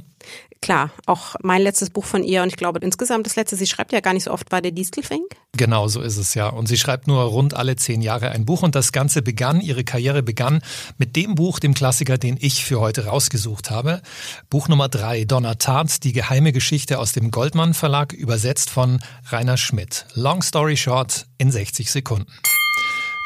Klar, 0.60 0.90
auch 1.06 1.36
mein 1.42 1.62
letztes 1.62 1.90
Buch 1.90 2.04
von 2.04 2.22
ihr 2.22 2.42
und 2.42 2.48
ich 2.48 2.56
glaube 2.56 2.80
insgesamt 2.80 3.26
das 3.26 3.36
letzte, 3.36 3.56
sie 3.56 3.66
schreibt 3.66 3.92
ja 3.92 4.00
gar 4.00 4.12
nicht 4.12 4.24
so 4.24 4.30
oft, 4.30 4.52
war 4.52 4.60
der 4.60 4.72
Distelfink. 4.72 5.36
Genau, 5.56 5.88
so 5.88 6.00
ist 6.00 6.16
es 6.16 6.34
ja. 6.34 6.48
Und 6.48 6.66
sie 6.66 6.76
schreibt 6.76 7.06
nur 7.06 7.22
rund 7.22 7.54
alle 7.54 7.76
zehn 7.76 8.02
Jahre 8.02 8.30
ein 8.30 8.44
Buch 8.44 8.62
und 8.62 8.74
das 8.74 8.92
Ganze 8.92 9.22
begann, 9.22 9.60
ihre 9.60 9.84
Karriere 9.84 10.22
begann 10.22 10.62
mit 10.98 11.16
dem 11.16 11.34
Buch, 11.34 11.58
dem 11.58 11.74
Klassiker, 11.74 12.18
den 12.18 12.36
ich 12.40 12.64
für 12.64 12.80
heute 12.80 13.06
rausgesucht 13.06 13.70
habe. 13.70 14.02
Buch 14.48 14.68
Nummer 14.68 14.88
drei, 14.88 15.24
Donna 15.24 15.54
Tartt, 15.54 16.04
die 16.04 16.12
geheime 16.12 16.52
Geschichte 16.52 16.98
aus 16.98 17.12
dem 17.12 17.30
Goldmann 17.30 17.74
Verlag, 17.74 18.12
übersetzt 18.12 18.70
von 18.70 19.00
Rainer 19.30 19.56
Schmidt. 19.56 20.06
Long 20.14 20.42
story 20.42 20.76
short, 20.76 21.26
in 21.38 21.50
60 21.50 21.90
Sekunden. 21.90 22.30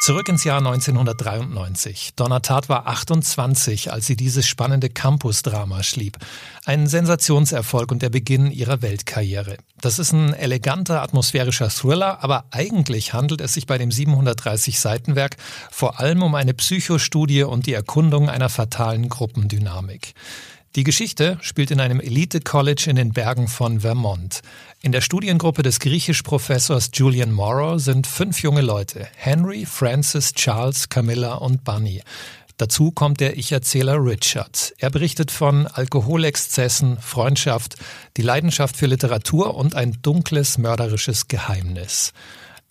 Zurück 0.05 0.29
ins 0.29 0.45
Jahr 0.45 0.59
1993. 0.59 2.13
Donna 2.15 2.39
war 2.67 2.87
28, 2.87 3.91
als 3.91 4.07
sie 4.07 4.17
dieses 4.17 4.47
spannende 4.47 4.91
Campus-Drama 4.91 5.83
schrieb. 5.83 6.19
Ein 6.67 6.87
Sensationserfolg 6.87 7.91
und 7.91 8.03
der 8.03 8.11
Beginn 8.11 8.51
ihrer 8.51 8.83
Weltkarriere. 8.83 9.57
Das 9.81 9.99
ist 9.99 10.13
ein 10.13 10.35
eleganter, 10.35 11.01
atmosphärischer 11.01 11.71
Thriller, 11.71 12.23
aber 12.23 12.45
eigentlich 12.51 13.15
handelt 13.15 13.41
es 13.41 13.55
sich 13.55 13.65
bei 13.65 13.79
dem 13.79 13.89
730-Seitenwerk 13.89 15.39
vor 15.71 15.99
allem 15.99 16.23
um 16.23 16.35
eine 16.35 16.53
Psychostudie 16.53 17.45
und 17.45 17.65
die 17.65 17.73
Erkundung 17.73 18.29
einer 18.29 18.51
fatalen 18.51 19.09
Gruppendynamik. 19.09 20.13
Die 20.77 20.83
Geschichte 20.83 21.39
spielt 21.41 21.71
in 21.71 21.79
einem 21.79 22.01
Elite-College 22.01 22.87
in 22.91 22.97
den 22.97 23.13
Bergen 23.13 23.47
von 23.47 23.81
Vermont. 23.81 24.43
In 24.85 24.93
der 24.93 25.01
Studiengruppe 25.01 25.63
des 25.63 25.81
Griechisch-Professors 25.81 26.91
Julian 26.93 27.33
Morrow 27.33 27.81
sind 27.81 28.07
fünf 28.07 28.43
junge 28.43 28.61
Leute. 28.61 29.09
Henry, 29.17 29.65
Francis, 29.65 30.35
Charles, 30.35 30.91
Camilla 30.91 31.37
und 31.37 31.65
Bunny. 31.65 32.03
Dazu 32.59 32.91
kommt 32.91 33.21
der 33.21 33.39
Ich-Erzähler 33.39 33.97
Richard. 33.97 34.75
Er 34.77 34.91
berichtet 34.91 35.31
von 35.31 35.67
Alkoholexzessen, 35.67 36.99
Freundschaft, 36.99 37.77
die 38.19 38.23
Leidenschaft 38.23 38.77
für 38.77 38.85
Literatur 38.85 39.55
und 39.55 39.75
ein 39.75 39.97
dunkles, 40.03 40.59
mörderisches 40.59 41.29
Geheimnis. 41.29 42.13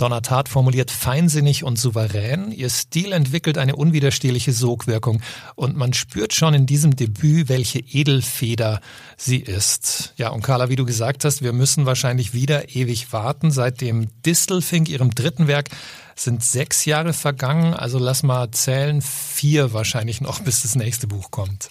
Donna 0.04 0.20
Tartt 0.20 0.50
formuliert 0.50 0.92
feinsinnig 0.92 1.64
und 1.64 1.80
souverän. 1.80 2.52
Ihr 2.52 2.70
Stil 2.70 3.14
entwickelt 3.14 3.58
eine 3.58 3.78
unwiderstehliche 3.78 4.52
Sogwirkung 4.52 5.22
und 5.56 5.78
man 5.78 5.94
spürt 5.94 6.34
schon 6.34 6.54
in 6.54 6.66
diesem 6.66 6.98
Debüt, 6.98 7.48
welche 7.48 7.80
Edelfeder 7.80 8.82
sie 9.16 9.38
ist. 9.38 10.14
Ja, 10.18 10.32
und 10.32 10.42
Carla, 10.42 10.68
wie 10.68 10.76
du 10.76 10.84
gesagt 10.84 11.24
hast, 11.24 11.42
wir 11.42 11.54
müssen 11.54 11.86
wahrscheinlich 11.86 12.34
wieder 12.34 12.76
ewig 12.76 13.14
warten. 13.14 13.50
Seit 13.50 13.80
dem 13.80 14.10
Distelfink, 14.26 14.90
ihrem 14.90 15.16
dritten 15.16 15.48
Werk, 15.48 15.70
sind 16.18 16.44
sechs 16.44 16.84
Jahre 16.84 17.14
vergangen. 17.14 17.74
Also 17.74 17.98
lass 17.98 18.24
mal 18.24 18.52
zählen, 18.52 19.02
vier 19.02 19.72
wahrscheinlich 19.72 20.20
noch, 20.20 20.40
bis 20.44 20.64
das 20.64 20.76
nächste 20.76 21.08
Buch 21.08 21.32
kommt. 21.32 21.70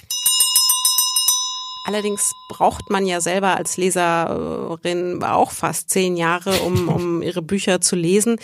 Allerdings 1.84 2.32
braucht 2.48 2.90
man 2.90 3.06
ja 3.06 3.20
selber 3.20 3.56
als 3.56 3.76
Leserin 3.76 5.22
auch 5.22 5.50
fast 5.50 5.90
zehn 5.90 6.16
Jahre, 6.16 6.60
um, 6.60 6.88
um 6.94 7.22
ihre 7.22 7.42
Bücher 7.42 7.80
zu 7.80 7.96
lesen. 7.96 8.36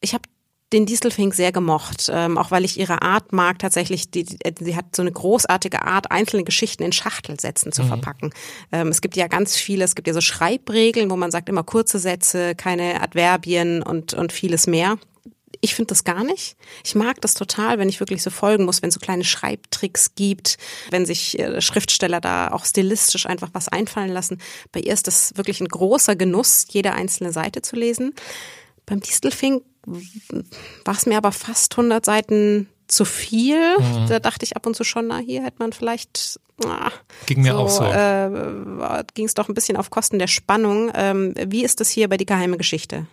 Ich 0.00 0.14
habe 0.14 0.24
den 0.72 0.86
Distelfink 0.86 1.34
sehr 1.34 1.52
gemocht, 1.52 2.10
ähm, 2.12 2.38
auch 2.38 2.50
weil 2.50 2.64
ich 2.64 2.78
ihre 2.78 3.02
Art 3.02 3.32
mag, 3.32 3.58
tatsächlich, 3.58 4.10
die, 4.10 4.24
die, 4.24 4.38
sie 4.58 4.76
hat 4.76 4.96
so 4.96 5.02
eine 5.02 5.12
großartige 5.12 5.82
Art, 5.82 6.10
einzelne 6.10 6.44
Geschichten 6.44 6.82
in 6.82 6.92
Schachtelsätzen 6.92 7.72
zu 7.72 7.82
mhm. 7.82 7.88
verpacken. 7.88 8.30
Ähm, 8.72 8.88
es 8.88 9.00
gibt 9.00 9.16
ja 9.16 9.26
ganz 9.26 9.54
viele, 9.56 9.84
es 9.84 9.94
gibt 9.94 10.08
ja 10.08 10.14
so 10.14 10.20
Schreibregeln, 10.20 11.10
wo 11.10 11.16
man 11.16 11.30
sagt 11.30 11.48
immer 11.48 11.62
kurze 11.62 11.98
Sätze, 11.98 12.54
keine 12.54 13.02
Adverbien 13.02 13.82
und, 13.82 14.14
und 14.14 14.32
vieles 14.32 14.66
mehr. 14.66 14.96
Ich 15.64 15.76
finde 15.76 15.90
das 15.90 16.02
gar 16.02 16.24
nicht. 16.24 16.56
Ich 16.84 16.96
mag 16.96 17.20
das 17.20 17.34
total, 17.34 17.78
wenn 17.78 17.88
ich 17.88 18.00
wirklich 18.00 18.20
so 18.24 18.30
folgen 18.30 18.64
muss, 18.64 18.82
wenn 18.82 18.88
es 18.88 18.94
so 18.94 19.00
kleine 19.00 19.22
Schreibtricks 19.22 20.16
gibt, 20.16 20.58
wenn 20.90 21.06
sich 21.06 21.38
äh, 21.38 21.60
Schriftsteller 21.60 22.20
da 22.20 22.50
auch 22.50 22.64
stilistisch 22.64 23.26
einfach 23.26 23.48
was 23.52 23.68
einfallen 23.68 24.10
lassen. 24.10 24.38
Bei 24.72 24.80
ihr 24.80 24.92
ist 24.92 25.06
das 25.06 25.36
wirklich 25.36 25.60
ein 25.60 25.68
großer 25.68 26.16
Genuss, 26.16 26.66
jede 26.68 26.94
einzelne 26.94 27.32
Seite 27.32 27.62
zu 27.62 27.76
lesen. 27.76 28.12
Beim 28.86 28.98
Distelfink 28.98 29.62
war 29.86 30.94
es 30.94 31.06
mir 31.06 31.16
aber 31.16 31.30
fast 31.30 31.74
100 31.74 32.04
Seiten 32.04 32.68
zu 32.88 33.04
viel. 33.04 33.78
Mhm. 33.78 34.08
Da 34.08 34.18
dachte 34.18 34.44
ich 34.44 34.56
ab 34.56 34.66
und 34.66 34.74
zu 34.74 34.82
schon, 34.82 35.06
na, 35.06 35.18
hier 35.18 35.44
hätte 35.44 35.58
man 35.60 35.72
vielleicht. 35.72 36.40
Ah, 36.64 36.90
Ging 37.26 37.42
mir 37.42 37.52
so, 37.52 37.58
auch 37.58 37.68
so. 37.68 37.84
Äh, 37.84 39.04
Ging 39.14 39.26
es 39.26 39.34
doch 39.34 39.48
ein 39.48 39.54
bisschen 39.54 39.76
auf 39.76 39.90
Kosten 39.90 40.18
der 40.18 40.26
Spannung. 40.26 40.90
Ähm, 40.94 41.34
wie 41.46 41.62
ist 41.64 41.78
das 41.78 41.88
hier 41.88 42.08
bei 42.08 42.16
die 42.16 42.26
geheime 42.26 42.56
Geschichte? 42.56 43.06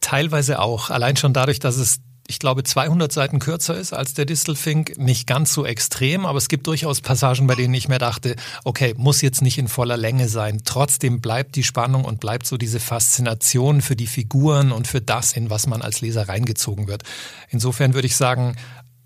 Teilweise 0.00 0.60
auch. 0.60 0.90
Allein 0.90 1.16
schon 1.16 1.32
dadurch, 1.32 1.58
dass 1.58 1.76
es 1.76 2.00
ich 2.30 2.38
glaube, 2.38 2.62
200 2.62 3.10
Seiten 3.10 3.40
kürzer 3.40 3.76
ist 3.76 3.92
als 3.92 4.14
der 4.14 4.24
Distelfink. 4.24 4.96
Nicht 4.98 5.26
ganz 5.26 5.52
so 5.52 5.66
extrem, 5.66 6.24
aber 6.24 6.38
es 6.38 6.46
gibt 6.46 6.68
durchaus 6.68 7.00
Passagen, 7.00 7.48
bei 7.48 7.56
denen 7.56 7.74
ich 7.74 7.88
mir 7.88 7.98
dachte, 7.98 8.36
okay, 8.62 8.94
muss 8.96 9.20
jetzt 9.20 9.42
nicht 9.42 9.58
in 9.58 9.66
voller 9.66 9.96
Länge 9.96 10.28
sein. 10.28 10.60
Trotzdem 10.64 11.20
bleibt 11.20 11.56
die 11.56 11.64
Spannung 11.64 12.04
und 12.04 12.20
bleibt 12.20 12.46
so 12.46 12.56
diese 12.56 12.78
Faszination 12.78 13.82
für 13.82 13.96
die 13.96 14.06
Figuren 14.06 14.70
und 14.70 14.86
für 14.86 15.00
das, 15.00 15.32
in 15.32 15.50
was 15.50 15.66
man 15.66 15.82
als 15.82 16.02
Leser 16.02 16.28
reingezogen 16.28 16.86
wird. 16.86 17.02
Insofern 17.48 17.94
würde 17.94 18.06
ich 18.06 18.14
sagen, 18.14 18.54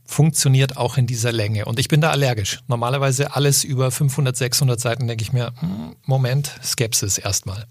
funktioniert 0.04 0.76
auch 0.76 0.98
in 0.98 1.06
dieser 1.06 1.32
Länge. 1.32 1.64
Und 1.64 1.78
ich 1.78 1.88
bin 1.88 2.02
da 2.02 2.10
allergisch. 2.10 2.60
Normalerweise 2.68 3.34
alles 3.34 3.64
über 3.64 3.90
500, 3.90 4.36
600 4.36 4.78
Seiten 4.78 5.06
denke 5.06 5.22
ich 5.22 5.32
mir, 5.32 5.54
hm, 5.60 5.96
Moment, 6.04 6.52
Skepsis 6.62 7.16
erstmal 7.16 7.66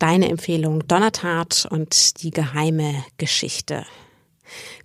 deine 0.00 0.28
Empfehlung 0.28 0.86
Donnertat 0.88 1.68
und 1.70 2.22
die 2.22 2.30
geheime 2.30 3.04
Geschichte. 3.18 3.84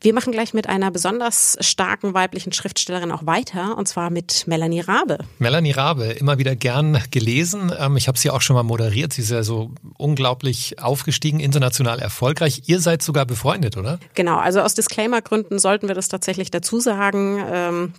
Wir 0.01 0.13
machen 0.13 0.31
gleich 0.31 0.53
mit 0.53 0.69
einer 0.69 0.91
besonders 0.91 1.57
starken 1.59 2.13
weiblichen 2.13 2.51
Schriftstellerin 2.51 3.11
auch 3.11 3.25
weiter, 3.25 3.75
und 3.77 3.87
zwar 3.87 4.11
mit 4.11 4.45
Melanie 4.45 4.81
Rabe. 4.81 5.17
Melanie 5.39 5.71
Rabe, 5.71 6.05
immer 6.05 6.37
wieder 6.37 6.55
gern 6.55 7.01
gelesen. 7.09 7.71
Ähm, 7.79 7.97
ich 7.97 8.07
habe 8.07 8.17
sie 8.17 8.29
auch 8.29 8.41
schon 8.41 8.55
mal 8.55 8.63
moderiert. 8.63 9.13
Sie 9.13 9.23
ist 9.23 9.31
ja 9.31 9.41
so 9.41 9.71
unglaublich 9.97 10.79
aufgestiegen, 10.79 11.39
international 11.39 11.99
erfolgreich. 11.99 12.63
Ihr 12.67 12.79
seid 12.79 13.01
sogar 13.01 13.25
befreundet, 13.25 13.77
oder? 13.77 13.99
Genau, 14.13 14.37
also 14.37 14.61
aus 14.61 14.75
Disclaimer-Gründen 14.75 15.57
sollten 15.57 15.87
wir 15.87 15.95
das 15.95 16.09
tatsächlich 16.09 16.51
dazu 16.51 16.79
sagen. 16.79 17.43
Ähm, 17.51 17.93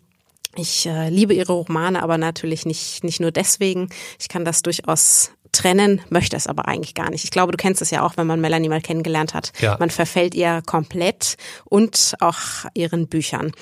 ich 0.55 0.87
äh, 0.87 1.11
liebe 1.11 1.35
ihre 1.35 1.53
Romane, 1.53 2.03
aber 2.03 2.17
natürlich 2.19 2.65
nicht, 2.65 3.05
nicht 3.05 3.21
nur 3.21 3.31
deswegen. 3.31 3.89
Ich 4.19 4.29
kann 4.29 4.45
das 4.45 4.63
durchaus 4.63 5.33
trennen, 5.53 6.01
möchte 6.11 6.37
es 6.37 6.47
aber 6.47 6.69
eigentlich 6.69 6.95
gar 6.95 7.11
nicht. 7.11 7.25
Ich 7.25 7.31
glaube, 7.31 7.53
du 7.53 7.57
kennst 7.57 7.83
es 7.83 7.91
ja 7.91 8.03
auch, 8.03 8.17
wenn 8.17 8.27
man 8.27 8.41
Melanie 8.41 8.69
mal 8.69 8.81
kennengelernt 8.81 9.35
hat. 9.35 9.53
Ja. 9.61 9.77
Man 9.79 9.91
verfällt 9.91 10.35
ihr 10.35 10.63
komplett 10.65 11.37
und 11.65 12.15
auch 12.21 12.39
ihren 12.75 13.09
Büchern. 13.09 13.53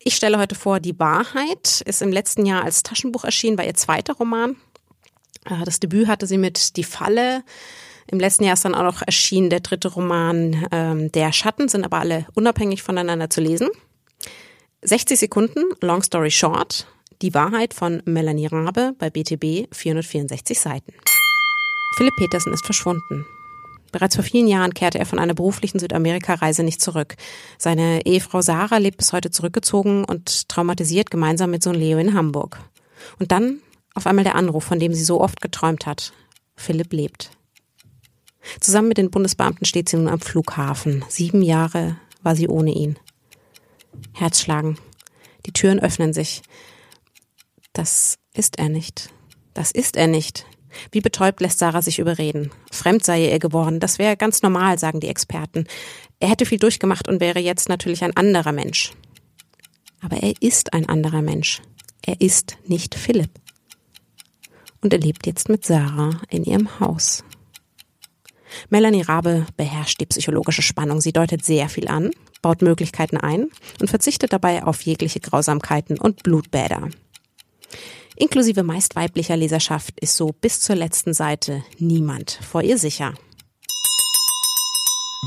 Ich 0.00 0.16
stelle 0.16 0.38
heute 0.38 0.54
vor, 0.54 0.80
Die 0.80 0.98
Wahrheit 0.98 1.82
ist 1.84 2.02
im 2.02 2.12
letzten 2.12 2.46
Jahr 2.46 2.64
als 2.64 2.82
Taschenbuch 2.82 3.24
erschienen, 3.24 3.58
war 3.58 3.66
ihr 3.66 3.74
zweiter 3.74 4.14
Roman. 4.14 4.56
Äh, 5.44 5.64
das 5.64 5.80
Debüt 5.80 6.08
hatte 6.08 6.26
sie 6.26 6.38
mit 6.38 6.76
Die 6.76 6.84
Falle. 6.84 7.42
Im 8.10 8.18
letzten 8.18 8.44
Jahr 8.44 8.54
ist 8.54 8.64
dann 8.64 8.74
auch 8.74 8.84
noch 8.84 9.02
erschienen 9.02 9.50
der 9.50 9.60
dritte 9.60 9.88
Roman 9.88 10.66
ähm, 10.72 11.12
Der 11.12 11.32
Schatten, 11.32 11.68
sind 11.68 11.84
aber 11.84 11.98
alle 11.98 12.26
unabhängig 12.34 12.82
voneinander 12.82 13.28
zu 13.28 13.40
lesen. 13.40 13.68
60 14.82 15.18
Sekunden, 15.18 15.64
Long 15.82 16.02
Story 16.02 16.30
Short, 16.30 16.86
Die 17.20 17.34
Wahrheit 17.34 17.74
von 17.74 18.00
Melanie 18.04 18.46
Rabe 18.46 18.94
bei 18.98 19.10
BTB, 19.10 19.68
464 19.74 20.58
Seiten. 20.58 20.94
Philipp 21.98 22.14
Petersen 22.14 22.52
ist 22.52 22.64
verschwunden. 22.64 23.26
Bereits 23.90 24.14
vor 24.14 24.22
vielen 24.22 24.46
Jahren 24.46 24.72
kehrte 24.72 25.00
er 25.00 25.04
von 25.04 25.18
einer 25.18 25.34
beruflichen 25.34 25.80
Südamerika-Reise 25.80 26.62
nicht 26.62 26.80
zurück. 26.80 27.16
Seine 27.58 28.06
Ehefrau 28.06 28.40
Sarah 28.40 28.76
lebt 28.76 28.98
bis 28.98 29.12
heute 29.12 29.32
zurückgezogen 29.32 30.04
und 30.04 30.48
traumatisiert 30.48 31.10
gemeinsam 31.10 31.50
mit 31.50 31.64
Sohn 31.64 31.74
Leo 31.74 31.98
in 31.98 32.14
Hamburg. 32.14 32.60
Und 33.18 33.32
dann 33.32 33.58
auf 33.94 34.06
einmal 34.06 34.22
der 34.22 34.36
Anruf, 34.36 34.62
von 34.62 34.78
dem 34.78 34.94
sie 34.94 35.02
so 35.02 35.20
oft 35.20 35.40
geträumt 35.40 35.86
hat. 35.86 36.12
Philipp 36.54 36.92
lebt. 36.92 37.32
Zusammen 38.60 38.86
mit 38.86 38.98
den 38.98 39.10
Bundesbeamten 39.10 39.66
steht 39.66 39.88
sie 39.88 39.96
nun 39.96 40.06
am 40.06 40.20
Flughafen. 40.20 41.04
Sieben 41.08 41.42
Jahre 41.42 41.96
war 42.22 42.36
sie 42.36 42.46
ohne 42.46 42.70
ihn. 42.70 42.96
Herzschlagen. 44.12 44.78
Die 45.46 45.52
Türen 45.52 45.80
öffnen 45.80 46.12
sich. 46.12 46.42
Das 47.72 48.20
ist 48.34 48.56
er 48.56 48.68
nicht. 48.68 49.10
Das 49.52 49.72
ist 49.72 49.96
er 49.96 50.06
nicht. 50.06 50.46
Wie 50.92 51.00
betäubt 51.00 51.40
lässt 51.40 51.58
Sarah 51.58 51.82
sich 51.82 51.98
überreden. 51.98 52.50
Fremd 52.70 53.04
sei 53.04 53.26
er 53.26 53.38
geworden, 53.38 53.80
das 53.80 53.98
wäre 53.98 54.16
ganz 54.16 54.42
normal, 54.42 54.78
sagen 54.78 55.00
die 55.00 55.08
Experten. 55.08 55.66
Er 56.20 56.28
hätte 56.28 56.46
viel 56.46 56.58
durchgemacht 56.58 57.08
und 57.08 57.20
wäre 57.20 57.38
jetzt 57.38 57.68
natürlich 57.68 58.02
ein 58.04 58.16
anderer 58.16 58.52
Mensch. 58.52 58.92
Aber 60.00 60.16
er 60.16 60.34
ist 60.40 60.72
ein 60.72 60.88
anderer 60.88 61.22
Mensch. 61.22 61.62
Er 62.04 62.20
ist 62.20 62.56
nicht 62.66 62.94
Philipp. 62.94 63.30
Und 64.80 64.92
er 64.92 65.00
lebt 65.00 65.26
jetzt 65.26 65.48
mit 65.48 65.66
Sarah 65.66 66.20
in 66.30 66.44
ihrem 66.44 66.80
Haus. 66.80 67.24
Melanie 68.70 69.02
Rabe 69.02 69.46
beherrscht 69.56 70.00
die 70.00 70.06
psychologische 70.06 70.62
Spannung. 70.62 71.00
Sie 71.00 71.12
deutet 71.12 71.44
sehr 71.44 71.68
viel 71.68 71.88
an, 71.88 72.10
baut 72.42 72.62
Möglichkeiten 72.62 73.16
ein 73.16 73.50
und 73.80 73.88
verzichtet 73.88 74.32
dabei 74.32 74.62
auf 74.62 74.82
jegliche 74.82 75.20
Grausamkeiten 75.20 75.98
und 75.98 76.22
Blutbäder. 76.22 76.88
Inklusive 78.20 78.64
meist 78.64 78.96
weiblicher 78.96 79.36
Leserschaft 79.36 80.00
ist 80.00 80.16
so 80.16 80.32
bis 80.32 80.60
zur 80.60 80.74
letzten 80.74 81.14
Seite 81.14 81.62
niemand 81.78 82.40
vor 82.42 82.62
ihr 82.62 82.76
sicher. 82.76 83.14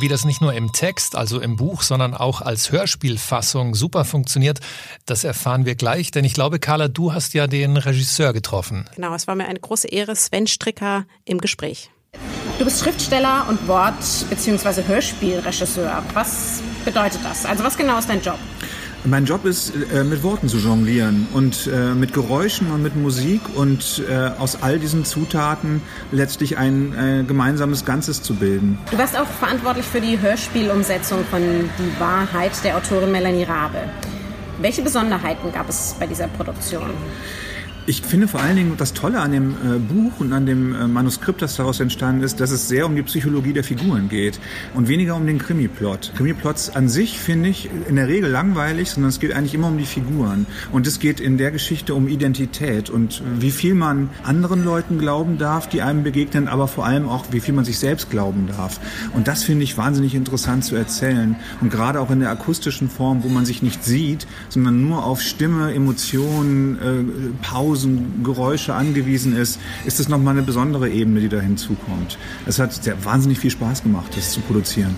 Wie 0.02 0.10
das 0.10 0.26
nicht 0.26 0.42
nur 0.42 0.54
im 0.54 0.74
Text, 0.74 1.16
also 1.16 1.40
im 1.40 1.56
Buch, 1.56 1.84
sondern 1.84 2.14
auch 2.14 2.42
als 2.42 2.72
Hörspielfassung 2.72 3.76
super 3.76 4.04
funktioniert, 4.04 4.60
das 5.06 5.24
erfahren 5.24 5.66
wir 5.66 5.76
gleich. 5.76 6.12
Denn 6.12 6.26
ich 6.26 6.34
glaube, 6.34 6.60
Carla, 6.60 6.90
du 6.90 7.14
hast 7.14 7.34
ja 7.34 7.48
den 7.48 7.78
Regisseur 7.78 8.34
getroffen. 8.34 8.90
Genau, 8.96 9.14
es 9.14 9.26
war 9.26 9.36
mir 9.36 9.46
eine 9.46 9.60
große 9.60 9.88
Ehre, 9.88 10.16
Sven 10.18 10.48
Stricker 10.48 11.06
im 11.24 11.40
Gespräch. 11.40 11.92
Du 12.60 12.66
bist 12.66 12.82
Schriftsteller 12.82 13.46
und 13.48 13.70
Wort- 13.70 14.26
bzw. 14.30 14.84
Hörspielregisseur. 14.84 16.04
Was 16.14 16.62
bedeutet 16.84 17.22
das? 17.24 17.46
Also 17.46 17.64
was 17.64 17.78
genau 17.78 18.00
ist 18.00 18.10
dein 18.10 18.22
Job? 18.22 18.38
Mein 19.04 19.26
Job 19.26 19.46
ist, 19.46 19.74
äh, 19.92 20.04
mit 20.04 20.22
Worten 20.22 20.48
zu 20.48 20.58
jonglieren 20.58 21.28
und 21.34 21.68
äh, 21.68 21.96
mit 21.96 22.14
Geräuschen 22.14 22.72
und 22.72 22.84
mit 22.84 22.96
Musik 22.96 23.42
und 23.56 24.04
äh, 24.08 24.30
aus 24.38 24.62
all 24.62 24.78
diesen 24.78 25.06
Zutaten 25.06 25.82
letztlich 26.12 26.58
ein 26.58 27.26
gemeinsames 27.28 27.86
Ganzes 27.86 28.22
zu 28.22 28.36
bilden. 28.36 28.78
Du 28.92 28.98
warst 28.98 29.18
auch 29.18 29.28
verantwortlich 29.28 29.86
für 29.86 30.02
die 30.02 30.20
Hörspielumsetzung 30.20 31.26
von 31.26 31.42
Die 31.42 32.00
Wahrheit 32.00 32.52
der 32.64 32.78
Autorin 32.78 33.12
Melanie 33.12 33.44
Rabe. 33.44 33.80
Welche 34.60 34.82
Besonderheiten 34.82 35.52
gab 35.52 35.68
es 35.70 35.96
bei 36.00 36.06
dieser 36.06 36.28
Produktion? 36.28 36.92
Ich 37.88 38.04
finde 38.04 38.28
vor 38.28 38.40
allen 38.40 38.56
Dingen 38.56 38.74
das 38.78 38.94
Tolle 38.94 39.20
an 39.20 39.32
dem 39.32 39.52
äh, 39.52 39.80
Buch 39.80 40.20
und 40.20 40.34
an 40.34 40.46
dem 40.46 40.76
äh, 40.76 40.88
Manuskript, 40.88 41.42
das 41.42 41.56
daraus 41.56 41.80
entstanden 41.80 42.22
ist, 42.22 42.40
dass 42.40 42.52
es 42.52 42.68
sehr 42.68 42.86
um 42.86 42.96
die 42.96 43.02
Psychologie 43.02 43.54
der 43.54 43.64
Figuren 43.64 44.08
geht 44.08 44.40
und 44.76 44.88
weniger 44.88 45.16
um 45.16 45.26
den 45.26 45.40
Krimi-Plot. 45.40 46.14
Krimi-Plots 46.16 46.70
an 46.76 46.90
sich 46.90 47.20
finde 47.20 47.50
ich 47.50 47.72
in 47.90 47.96
der 47.96 48.08
Regel 48.08 48.30
langweilig, 48.30 48.92
sondern 48.92 49.10
es 49.10 49.20
geht 49.20 49.34
eigentlich 49.34 49.56
immer 49.56 49.68
um 49.68 49.80
die 49.80 49.86
Figuren. 49.86 50.46
Und 50.72 50.86
es 50.86 51.00
geht 51.00 51.20
in 51.20 51.40
der 51.40 51.50
Geschichte 51.50 51.96
um 51.96 52.08
Identität 52.08 52.92
und 52.92 53.24
wie 53.40 53.50
viel 53.50 53.74
man 53.74 54.12
anderen 54.24 54.64
Leuten 54.64 55.00
glauben 55.00 55.40
darf, 55.40 55.68
die 55.68 55.82
einem 55.82 56.04
begegnen, 56.04 56.48
aber 56.48 56.68
vor 56.68 56.86
allem 56.86 57.10
auch, 57.10 57.26
wie 57.32 57.40
viel 57.40 57.56
man 57.56 57.66
sich 57.66 57.80
selbst 57.80 58.12
glauben 58.12 58.48
darf. 58.48 58.80
Und 59.16 59.28
das 59.28 59.44
finde 59.44 59.64
ich 59.64 59.76
wahnsinnig 59.78 60.14
interessant 60.14 60.66
zu 60.66 60.76
erzählen. 60.76 61.36
Und 61.62 61.72
gerade 61.72 62.00
auch 62.00 62.12
in 62.12 62.20
der 62.20 62.30
akustischen 62.30 62.92
Form, 62.92 63.24
wo 63.24 63.28
man 63.28 63.46
sich 63.46 63.64
nicht 63.64 63.84
sieht, 63.84 64.28
sondern 64.50 64.88
nur 64.88 65.04
auf 65.04 65.22
Stimme, 65.22 65.74
Emotionen, 65.74 66.78
äh, 66.80 67.46
Pause, 67.46 67.72
Pausen, 67.82 68.24
Geräusche 68.24 68.74
angewiesen 68.74 69.36
ist, 69.36 69.60
ist 69.86 70.00
es 70.00 70.08
nochmal 70.08 70.36
eine 70.36 70.44
besondere 70.44 70.90
Ebene, 70.90 71.20
die 71.20 71.30
da 71.30 71.40
hinzukommt. 71.40 72.18
Es 72.46 72.60
hat 72.60 72.74
sehr, 72.74 73.04
wahnsinnig 73.04 73.40
viel 73.40 73.52
Spaß 73.52 73.84
gemacht, 73.84 74.12
das 74.16 74.32
zu 74.32 74.42
produzieren. 74.42 74.96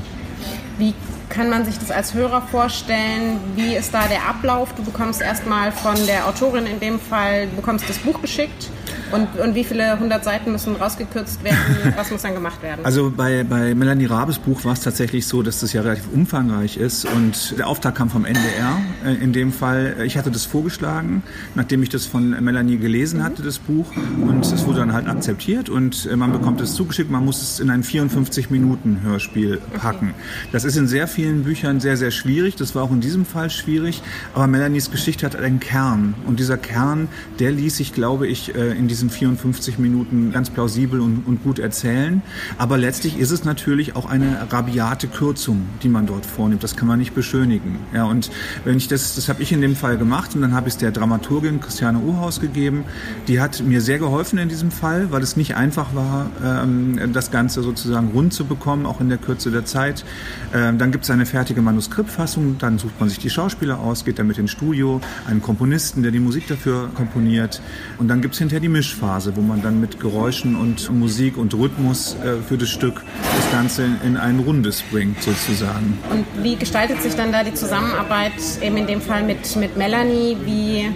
Wie 0.78 0.94
kann 1.30 1.50
man 1.50 1.66
sich 1.66 1.78
das 1.78 1.92
als 1.92 2.14
Hörer 2.14 2.42
vorstellen? 2.42 3.40
Wie 3.56 3.76
ist 3.76 3.94
da 3.94 4.08
der 4.08 4.28
Ablauf? 4.28 4.74
Du 4.76 4.84
bekommst 4.84 5.22
erstmal 5.22 5.72
von 5.72 5.96
der 6.06 6.28
Autorin 6.28 6.66
in 6.66 6.80
dem 6.80 7.00
Fall, 7.00 7.48
du 7.48 7.56
bekommst 7.56 7.88
das 7.88 7.98
Buch 8.00 8.22
geschickt 8.22 8.70
und, 9.14 9.40
und 9.40 9.56
wie 9.56 9.64
viele 9.64 10.00
hundert 10.00 10.24
Seiten 10.24 10.52
müssen 10.52 10.76
rausgekürzt 10.76 11.44
werden? 11.44 11.58
Was 11.96 12.12
muss 12.12 12.22
dann 12.22 12.34
gemacht 12.34 12.62
werden? 12.62 12.84
Also 12.84 13.12
bei, 13.16 13.44
bei 13.44 13.76
Melanie 13.76 14.06
Rabes 14.06 14.40
Buch 14.40 14.64
war 14.66 14.74
es 14.74 14.82
tatsächlich 14.82 15.28
so, 15.28 15.42
dass 15.44 15.60
das 15.60 15.74
ja 15.74 15.82
relativ 15.82 16.12
umfangreich 16.12 16.78
ist 16.78 17.06
und 17.06 17.58
der 17.58 17.68
Auftrag 17.68 17.96
kam 17.96 18.10
vom 18.10 18.26
NDR. 18.26 18.82
Äh, 19.06 19.24
in 19.24 19.34
dem 19.34 19.52
Fall, 19.52 19.96
äh, 20.00 20.06
ich 20.06 20.18
hatte 20.18 20.32
das 20.32 20.46
vorgeschlagen, 20.46 21.24
nachdem 21.56 21.84
ich 21.84 21.90
das 21.90 22.06
von 22.06 22.32
Melanie 22.44 22.78
gelesen 22.78 23.24
hatte, 23.24 23.44
das 23.44 23.60
Buch. 23.60 23.92
Und 24.22 24.46
es 24.46 24.66
wurde 24.66 24.80
dann 24.80 24.94
halt 24.94 25.08
akzeptiert 25.08 25.70
und 25.70 26.08
äh, 26.12 26.16
man 26.16 26.32
bekommt 26.32 26.62
es 26.62 26.74
zugeschickt. 26.74 27.12
Man 27.12 27.26
muss 27.26 27.42
es 27.42 27.60
in 27.60 27.70
ein 27.70 27.84
54 27.84 28.50
Minuten 28.50 29.02
Hörspiel 29.04 29.62
packen. 29.78 30.10
Okay. 30.10 30.50
Das 30.52 30.64
ist 30.64 30.76
in 30.76 30.88
sehr 30.88 31.08
vielen 31.08 31.44
Büchern 31.44 31.80
sehr, 31.80 31.98
sehr 31.98 32.12
schwierig. 32.12 32.56
Das 32.56 32.76
war 32.76 32.84
auch 32.84 32.92
in 32.92 33.02
diesem 33.02 33.26
Fall 33.26 33.50
schwierig. 33.50 34.02
Aber 34.34 34.48
Melanies 34.48 34.92
Geschichte 34.92 35.26
hat 35.26 35.36
einen 35.36 35.60
Kern. 35.60 36.16
Und 36.26 36.40
dieser 36.40 36.58
Kern, 36.58 37.08
der 37.40 37.52
ließ 37.52 37.78
sich, 37.78 37.94
glaube 37.94 38.28
ich, 38.28 38.54
in 38.56 38.88
diesem 38.88 39.03
diesen 39.04 39.10
54 39.10 39.80
Minuten 39.80 40.32
ganz 40.32 40.50
plausibel 40.50 41.02
und, 41.02 41.24
und 41.26 41.44
gut 41.44 41.60
erzählen. 41.60 42.22
Aber 42.58 42.78
letztlich 42.78 43.20
ist 43.20 43.32
es 43.32 43.44
natürlich 43.44 43.96
auch 43.96 44.06
eine 44.06 44.48
rabiate 44.50 45.08
Kürzung, 45.08 45.66
die 45.82 45.90
man 45.90 46.06
dort 46.06 46.26
vornimmt. 46.26 46.64
Das 46.64 46.76
kann 46.76 46.88
man 46.88 47.00
nicht 47.00 47.14
beschönigen. 47.14 47.80
Ja, 47.94 48.06
und 48.06 48.32
wenn 48.64 48.78
ich 48.78 48.88
das, 48.88 49.16
das 49.16 49.30
habe 49.30 49.42
ich 49.44 49.52
in 49.52 49.62
dem 49.62 49.76
Fall 49.76 49.98
gemacht 49.98 50.36
und 50.36 50.42
dann 50.42 50.54
habe 50.54 50.68
ich 50.68 50.76
es 50.76 50.78
der 50.78 50.92
Dramaturgin 50.92 51.60
Christiane 51.60 52.00
Uhaus 52.00 52.40
gegeben. 52.40 52.86
Die 53.28 53.42
hat 53.42 53.62
mir 53.62 53.82
sehr 53.82 54.00
geholfen 54.00 54.40
in 54.40 54.50
diesem 54.50 54.72
Fall, 54.72 55.12
weil 55.12 55.22
es 55.22 55.36
nicht 55.36 55.56
einfach 55.56 55.94
war, 55.94 56.30
ähm, 56.44 57.12
das 57.14 57.32
Ganze 57.32 57.62
sozusagen 57.62 58.10
rund 58.10 58.34
zu 58.34 58.46
bekommen, 58.46 58.86
auch 58.86 59.02
in 59.02 59.10
der 59.10 59.18
Kürze 59.18 59.52
der 59.52 59.66
Zeit. 59.66 60.06
Ähm, 60.54 60.78
dann 60.78 60.92
gibt 60.92 61.04
es 61.04 61.10
eine 61.10 61.26
fertige 61.26 61.62
Manuskriptfassung, 61.62 62.58
dann 62.60 62.78
sucht 62.78 63.00
man 63.00 63.10
sich 63.10 63.20
die 63.20 63.30
Schauspieler 63.30 63.80
aus, 63.80 64.06
geht 64.06 64.20
damit 64.20 64.38
ins 64.38 64.52
Studio, 64.52 65.02
einen 65.28 65.42
Komponisten, 65.42 66.04
der 66.04 66.12
die 66.12 66.20
Musik 66.20 66.48
dafür 66.48 66.90
komponiert 66.96 67.62
und 67.98 68.08
dann 68.08 68.22
gibt 68.22 68.36
es 68.36 68.40
hinterher 68.40 68.62
die 68.62 68.70
Mischung. 68.70 68.83
Mischphase, 68.84 69.34
wo 69.38 69.42
man 69.42 69.62
dann 69.62 69.80
mit 69.80 70.02
Geräuschen 70.02 70.58
und 70.58 70.92
Musik 70.92 71.38
und 71.38 71.54
Rhythmus 71.54 72.18
äh, 72.22 72.42
für 72.46 72.58
das 72.58 72.70
Stück 72.70 73.02
das 73.34 73.50
Ganze 73.50 73.86
in 74.06 74.18
ein 74.18 74.40
Rundes 74.40 74.84
bringt 74.92 75.24
sozusagen. 75.24 75.98
Und 76.12 76.26
wie 76.44 76.58
gestaltet 76.58 77.02
sich 77.02 77.16
dann 77.16 77.32
da 77.32 77.46
die 77.46 77.54
Zusammenarbeit 77.54 78.34
eben 78.62 78.76
in 78.76 78.86
dem 78.86 79.00
Fall 79.00 79.24
mit, 79.24 79.56
mit 79.56 79.78
Melanie? 79.78 80.36
Wie 80.44 80.92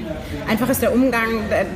einfach 0.49 0.67
ist 0.67 0.81
der 0.81 0.93
Umgang? 0.93 1.29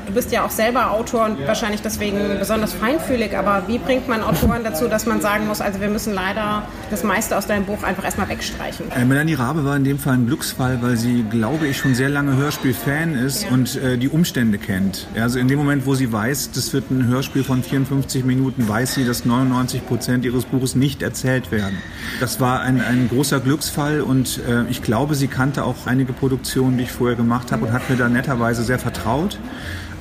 Du 0.06 0.12
bist 0.12 0.34
ja 0.34 0.46
auch 0.46 0.52
selber 0.52 0.92
Autor 0.92 1.24
und 1.28 1.48
wahrscheinlich 1.48 1.82
deswegen 1.82 2.18
besonders 2.40 2.74
feinfühlig, 2.74 3.38
aber 3.38 3.64
wie 3.68 3.78
bringt 3.78 4.10
man 4.10 4.22
Autoren 4.22 4.66
dazu, 4.66 4.90
dass 4.90 5.06
man 5.06 5.22
sagen 5.22 5.48
muss, 5.48 5.62
also 5.62 5.80
wir 5.80 5.88
müssen 5.88 6.14
leider 6.14 6.64
das 6.90 7.06
meiste 7.06 7.38
aus 7.38 7.48
deinem 7.48 7.64
Buch 7.64 7.84
einfach 7.84 8.04
erstmal 8.04 8.28
wegstreichen? 8.28 8.92
Äh, 8.92 9.06
Melanie 9.06 9.36
Rabe 9.36 9.64
war 9.64 9.78
in 9.78 9.86
dem 9.86 9.98
Fall 9.98 10.16
ein 10.16 10.28
Glücksfall, 10.28 10.80
weil 10.82 10.98
sie, 10.98 11.24
glaube 11.24 11.68
ich, 11.68 11.78
schon 11.78 11.96
sehr 11.96 12.10
lange 12.10 12.36
Hörspiel-Fan 12.36 13.16
ist 13.16 13.46
ja. 13.46 13.52
und 13.52 13.78
äh, 13.78 13.98
die 13.98 14.10
Umstände 14.10 14.58
kennt. 14.58 15.08
Also 15.16 15.40
in 15.40 15.48
dem 15.48 15.58
Moment, 15.58 15.86
wo 15.86 15.96
sie 15.96 16.01
weiß, 16.10 16.52
das 16.52 16.72
wird 16.72 16.90
ein 16.90 17.08
Hörspiel 17.08 17.44
von 17.44 17.64
54 17.64 18.24
Minuten, 18.24 18.70
weiß 18.70 18.94
sie, 18.94 19.06
dass 19.06 19.26
99 19.26 19.86
Prozent 19.86 20.24
ihres 20.24 20.46
Buches 20.46 20.76
nicht 20.76 21.02
erzählt 21.02 21.52
werden. 21.52 21.78
Das 22.22 22.40
war 22.40 22.62
ein, 22.62 22.80
ein 22.80 23.10
großer 23.10 23.42
Glücksfall 23.42 24.00
und 24.00 24.40
äh, 24.48 24.64
ich 24.70 24.82
glaube, 24.82 25.16
sie 25.16 25.28
kannte 25.28 25.66
auch 25.66 25.88
einige 25.88 26.14
Produktionen, 26.14 26.78
die 26.78 26.84
ich 26.84 26.92
vorher 26.92 27.18
gemacht 27.18 27.52
habe 27.52 27.66
und 27.66 27.74
hat 27.74 27.90
mir 27.90 27.98
da 27.98 28.08
netterweise 28.08 28.64
sehr 28.64 28.80
vertraut. 28.80 29.38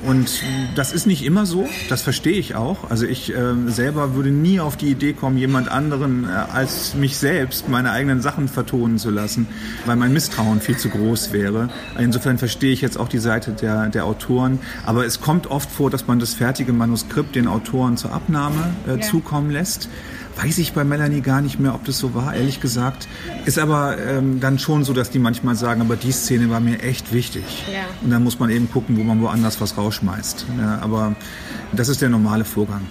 Und 0.05 0.41
das 0.75 0.93
ist 0.93 1.05
nicht 1.05 1.23
immer 1.23 1.45
so, 1.45 1.67
das 1.89 2.01
verstehe 2.01 2.37
ich 2.37 2.55
auch. 2.55 2.89
Also 2.89 3.05
ich 3.05 3.33
äh, 3.33 3.53
selber 3.67 4.15
würde 4.15 4.31
nie 4.31 4.59
auf 4.59 4.75
die 4.75 4.89
Idee 4.89 5.13
kommen, 5.13 5.37
jemand 5.37 5.69
anderen 5.69 6.23
äh, 6.23 6.27
als 6.27 6.95
mich 6.95 7.17
selbst 7.17 7.69
meine 7.69 7.91
eigenen 7.91 8.21
Sachen 8.21 8.47
vertonen 8.47 8.97
zu 8.97 9.11
lassen, 9.11 9.47
weil 9.85 9.95
mein 9.95 10.11
Misstrauen 10.11 10.59
viel 10.59 10.77
zu 10.77 10.89
groß 10.89 11.33
wäre. 11.33 11.69
Insofern 11.99 12.37
verstehe 12.37 12.73
ich 12.73 12.81
jetzt 12.81 12.97
auch 12.97 13.09
die 13.09 13.19
Seite 13.19 13.51
der, 13.51 13.89
der 13.89 14.05
Autoren. 14.05 14.59
Aber 14.85 15.05
es 15.05 15.21
kommt 15.21 15.47
oft 15.47 15.71
vor, 15.71 15.89
dass 15.89 16.07
man 16.07 16.19
das 16.19 16.33
fertige 16.33 16.73
Manuskript 16.73 17.35
den 17.35 17.47
Autoren 17.47 17.97
zur 17.97 18.11
Abnahme 18.11 18.73
äh, 18.87 18.95
ja. 18.95 19.01
zukommen 19.01 19.51
lässt 19.51 19.87
weiß 20.43 20.57
ich 20.57 20.73
bei 20.73 20.83
Melanie 20.83 21.21
gar 21.21 21.41
nicht 21.41 21.59
mehr, 21.59 21.75
ob 21.75 21.85
das 21.85 21.99
so 21.99 22.13
war, 22.13 22.33
ehrlich 22.33 22.59
gesagt. 22.59 23.07
Ist 23.45 23.59
aber 23.59 23.97
ähm, 23.99 24.39
dann 24.39 24.59
schon 24.59 24.83
so, 24.83 24.93
dass 24.93 25.09
die 25.09 25.19
manchmal 25.19 25.55
sagen, 25.55 25.81
aber 25.81 25.95
die 25.95 26.11
Szene 26.11 26.49
war 26.49 26.59
mir 26.59 26.81
echt 26.81 27.13
wichtig. 27.13 27.43
Ja. 27.71 27.81
Und 28.01 28.09
dann 28.09 28.23
muss 28.23 28.39
man 28.39 28.49
eben 28.49 28.69
gucken, 28.71 28.97
wo 28.97 29.03
man 29.03 29.21
woanders 29.21 29.61
was 29.61 29.77
rausschmeißt. 29.77 30.45
Ja, 30.59 30.79
aber 30.81 31.15
das 31.73 31.89
ist 31.89 32.01
der 32.01 32.09
normale 32.09 32.45
Vorgang. 32.45 32.81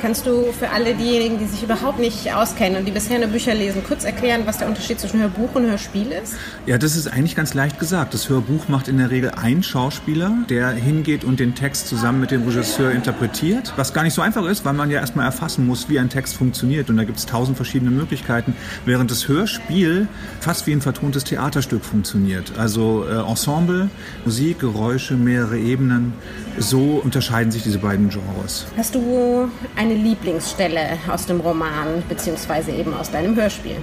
Kannst 0.00 0.26
du 0.26 0.52
für 0.52 0.70
alle 0.70 0.94
diejenigen, 0.94 1.40
die 1.40 1.46
sich 1.46 1.64
überhaupt 1.64 1.98
nicht 1.98 2.32
auskennen 2.32 2.78
und 2.78 2.84
die 2.84 2.92
bisher 2.92 3.18
nur 3.18 3.28
Bücher 3.28 3.52
lesen, 3.52 3.82
kurz 3.82 4.04
erklären, 4.04 4.42
was 4.44 4.58
der 4.58 4.68
Unterschied 4.68 5.00
zwischen 5.00 5.20
Hörbuch 5.20 5.56
und 5.56 5.66
Hörspiel 5.66 6.12
ist? 6.12 6.36
Ja, 6.66 6.78
das 6.78 6.94
ist 6.94 7.08
eigentlich 7.08 7.34
ganz 7.34 7.52
leicht 7.52 7.80
gesagt. 7.80 8.14
Das 8.14 8.28
Hörbuch 8.28 8.68
macht 8.68 8.86
in 8.86 8.98
der 8.98 9.10
Regel 9.10 9.32
ein 9.32 9.64
Schauspieler, 9.64 10.32
der 10.48 10.70
hingeht 10.70 11.24
und 11.24 11.40
den 11.40 11.56
Text 11.56 11.88
zusammen 11.88 12.20
mit 12.20 12.30
dem 12.30 12.46
Regisseur 12.46 12.92
interpretiert, 12.92 13.72
was 13.74 13.92
gar 13.92 14.04
nicht 14.04 14.14
so 14.14 14.22
einfach 14.22 14.44
ist, 14.44 14.64
weil 14.64 14.74
man 14.74 14.88
ja 14.88 15.00
erstmal 15.00 15.26
erfassen 15.26 15.66
muss, 15.66 15.88
wie 15.88 15.98
ein 15.98 16.10
Text 16.10 16.36
funktioniert. 16.36 16.90
Und 16.90 16.96
da 16.96 17.02
gibt 17.02 17.18
es 17.18 17.26
tausend 17.26 17.56
verschiedene 17.56 17.90
Möglichkeiten, 17.90 18.54
während 18.84 19.10
das 19.10 19.26
Hörspiel 19.26 20.06
fast 20.38 20.68
wie 20.68 20.72
ein 20.72 20.80
vertontes 20.80 21.24
Theaterstück 21.24 21.84
funktioniert. 21.84 22.52
Also 22.56 23.04
äh, 23.04 23.28
Ensemble, 23.28 23.90
Musik, 24.24 24.60
Geräusche, 24.60 25.14
mehrere 25.14 25.58
Ebenen. 25.58 26.12
So 26.58 27.00
unterscheiden 27.02 27.50
sich 27.50 27.62
diese 27.64 27.78
beiden 27.78 28.10
Genres. 28.10 28.66
Hast 28.76 28.94
du 28.94 29.48
ein 29.76 29.87
eine 29.90 30.02
Lieblingsstelle 30.02 30.98
aus 31.10 31.26
dem 31.26 31.40
Roman 31.40 32.02
beziehungsweise 32.08 32.72
eben 32.72 32.92
aus 32.92 33.10
deinem 33.10 33.34
Hörspiel? 33.34 33.76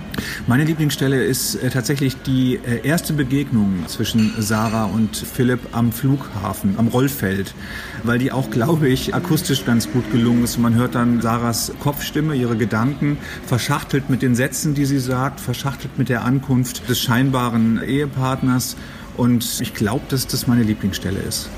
Meine 0.45 0.63
Lieblingsstelle 0.63 1.23
ist 1.23 1.55
äh, 1.55 1.69
tatsächlich 1.69 2.15
die 2.21 2.59
äh, 2.63 2.87
erste 2.87 3.13
Begegnung 3.13 3.85
zwischen 3.87 4.33
Sarah 4.37 4.85
und 4.85 5.17
Philipp 5.17 5.59
am 5.71 5.91
Flughafen, 5.91 6.75
am 6.77 6.87
Rollfeld, 6.89 7.55
weil 8.03 8.19
die 8.19 8.31
auch, 8.31 8.51
glaube 8.51 8.87
ich, 8.87 9.15
akustisch 9.15 9.65
ganz 9.65 9.91
gut 9.91 10.11
gelungen 10.11 10.43
ist. 10.43 10.59
Man 10.59 10.75
hört 10.75 10.93
dann 10.93 11.21
Sarahs 11.21 11.71
Kopfstimme, 11.79 12.35
ihre 12.35 12.55
Gedanken, 12.55 13.17
verschachtelt 13.47 14.09
mit 14.09 14.21
den 14.21 14.35
Sätzen, 14.35 14.75
die 14.75 14.85
sie 14.85 14.99
sagt, 14.99 15.39
verschachtelt 15.39 15.97
mit 15.97 16.09
der 16.09 16.23
Ankunft 16.23 16.87
des 16.87 16.99
scheinbaren 16.99 17.81
Ehepartners. 17.83 18.75
Und 19.17 19.59
ich 19.59 19.73
glaube, 19.73 20.03
dass 20.09 20.27
das 20.27 20.45
meine 20.45 20.63
Lieblingsstelle 20.63 21.19
ist. 21.19 21.49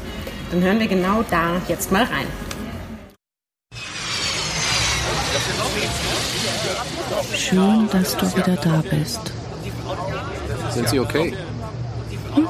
Dann 0.51 0.61
hören 0.61 0.79
wir 0.79 0.87
genau 0.87 1.25
da 1.29 1.61
jetzt 1.67 1.91
mal 1.91 2.03
rein. 2.03 2.27
Schön, 7.33 7.87
dass 7.91 8.15
du 8.17 8.25
wieder 8.35 8.55
da 8.55 8.83
bist. 8.89 9.19
Sind 10.71 10.89
Sie 10.89 10.99
okay? 10.99 11.33
Hm? 12.35 12.47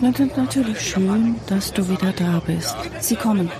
Na, 0.00 0.10
natürlich 0.36 0.80
schön, 0.80 1.36
dass 1.46 1.72
du 1.72 1.88
wieder 1.88 2.12
da 2.12 2.40
bist. 2.46 2.76
Sie 3.00 3.16
kommen. 3.16 3.50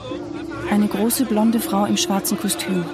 Eine 0.70 0.88
große 0.88 1.24
blonde 1.24 1.60
Frau 1.60 1.86
im 1.86 1.96
schwarzen 1.96 2.38
Kostüm. 2.38 2.84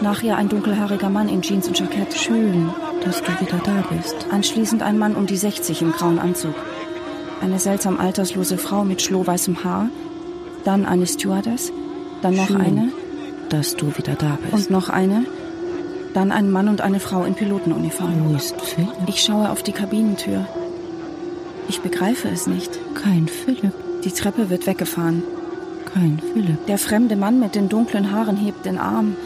Nach 0.00 0.22
ihr 0.22 0.36
ein 0.36 0.48
dunkelhaariger 0.48 1.10
Mann 1.10 1.28
in 1.28 1.42
Jeans 1.42 1.68
und 1.68 1.78
Jackett. 1.78 2.14
Schön, 2.14 2.70
dass 3.04 3.22
du 3.22 3.32
wieder 3.40 3.58
da 3.64 3.84
bist. 3.94 4.14
Anschließend 4.30 4.82
ein 4.82 4.98
Mann 4.98 5.14
um 5.14 5.26
die 5.26 5.36
60 5.36 5.82
im 5.82 5.92
grauen 5.92 6.18
Anzug. 6.18 6.54
Eine 7.40 7.58
seltsam 7.58 7.98
alterslose 7.98 8.58
Frau 8.58 8.84
mit 8.84 9.02
schlohweißem 9.02 9.64
Haar. 9.64 9.88
Dann 10.64 10.86
eine 10.86 11.06
Stewardess. 11.06 11.72
Dann 12.20 12.36
noch 12.36 12.46
Schön, 12.46 12.60
eine. 12.60 12.92
dass 13.48 13.74
du 13.74 13.96
wieder 13.96 14.14
da 14.14 14.38
bist. 14.40 14.52
Und 14.52 14.70
noch 14.70 14.88
eine, 14.88 15.24
dann 16.14 16.32
ein 16.32 16.50
Mann 16.50 16.68
und 16.68 16.80
eine 16.80 17.00
Frau 17.00 17.24
in 17.24 17.34
Pilotenuniform. 17.34 18.30
Wo 18.30 18.36
ist 18.36 18.60
Philipp? 18.60 18.90
Ich 19.06 19.22
schaue 19.22 19.50
auf 19.50 19.62
die 19.62 19.72
Kabinentür. 19.72 20.46
Ich 21.68 21.80
begreife 21.80 22.28
es 22.28 22.46
nicht. 22.46 22.78
Kein 22.94 23.28
Philipp. 23.28 23.74
Die 24.04 24.10
Treppe 24.10 24.50
wird 24.50 24.66
weggefahren. 24.66 25.22
Kein 25.92 26.20
Philipp. 26.32 26.66
Der 26.66 26.78
fremde 26.78 27.16
Mann 27.16 27.40
mit 27.40 27.54
den 27.54 27.68
dunklen 27.68 28.10
Haaren 28.10 28.36
hebt 28.36 28.64
den 28.64 28.78
Arm, 28.78 29.16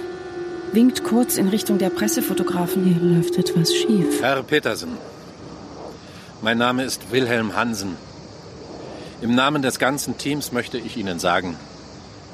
winkt 0.73 1.05
kurz 1.05 1.37
in 1.37 1.49
Richtung 1.49 1.79
der 1.79 1.91
Pressefotografen. 1.91 2.85
Hier 2.85 3.01
läuft 3.01 3.37
etwas 3.39 3.73
schief. 3.75 4.21
Herr 4.21 4.43
Petersen, 4.43 4.91
mein 6.43 6.59
Name 6.59 6.85
ist 6.85 7.11
Wilhelm 7.13 7.57
Hansen. 7.57 7.97
Im 9.23 9.35
Namen 9.35 9.63
des 9.63 9.79
ganzen 9.79 10.19
Teams 10.19 10.53
möchte 10.53 10.77
ich 10.77 10.97
Ihnen 10.97 11.19
sagen, 11.19 11.57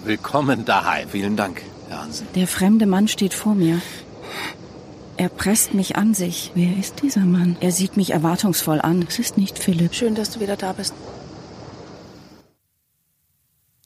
willkommen 0.04 0.64
daheim. 0.64 1.08
Vielen 1.10 1.36
Dank, 1.36 1.62
Herr 1.88 2.02
Hansen. 2.02 2.26
Der 2.34 2.48
fremde 2.48 2.86
Mann 2.86 3.06
steht 3.06 3.34
vor 3.34 3.54
mir. 3.54 3.80
Er 5.22 5.28
presst 5.28 5.72
mich 5.72 5.94
an 5.94 6.14
sich. 6.14 6.50
Wer 6.56 6.76
ist 6.76 7.00
dieser 7.00 7.20
Mann? 7.20 7.56
Er 7.60 7.70
sieht 7.70 7.96
mich 7.96 8.10
erwartungsvoll 8.10 8.80
an. 8.80 9.06
Es 9.08 9.20
ist 9.20 9.38
nicht 9.38 9.56
Philipp. 9.56 9.94
Schön, 9.94 10.16
dass 10.16 10.32
du 10.32 10.40
wieder 10.40 10.56
da 10.56 10.72
bist. 10.72 10.92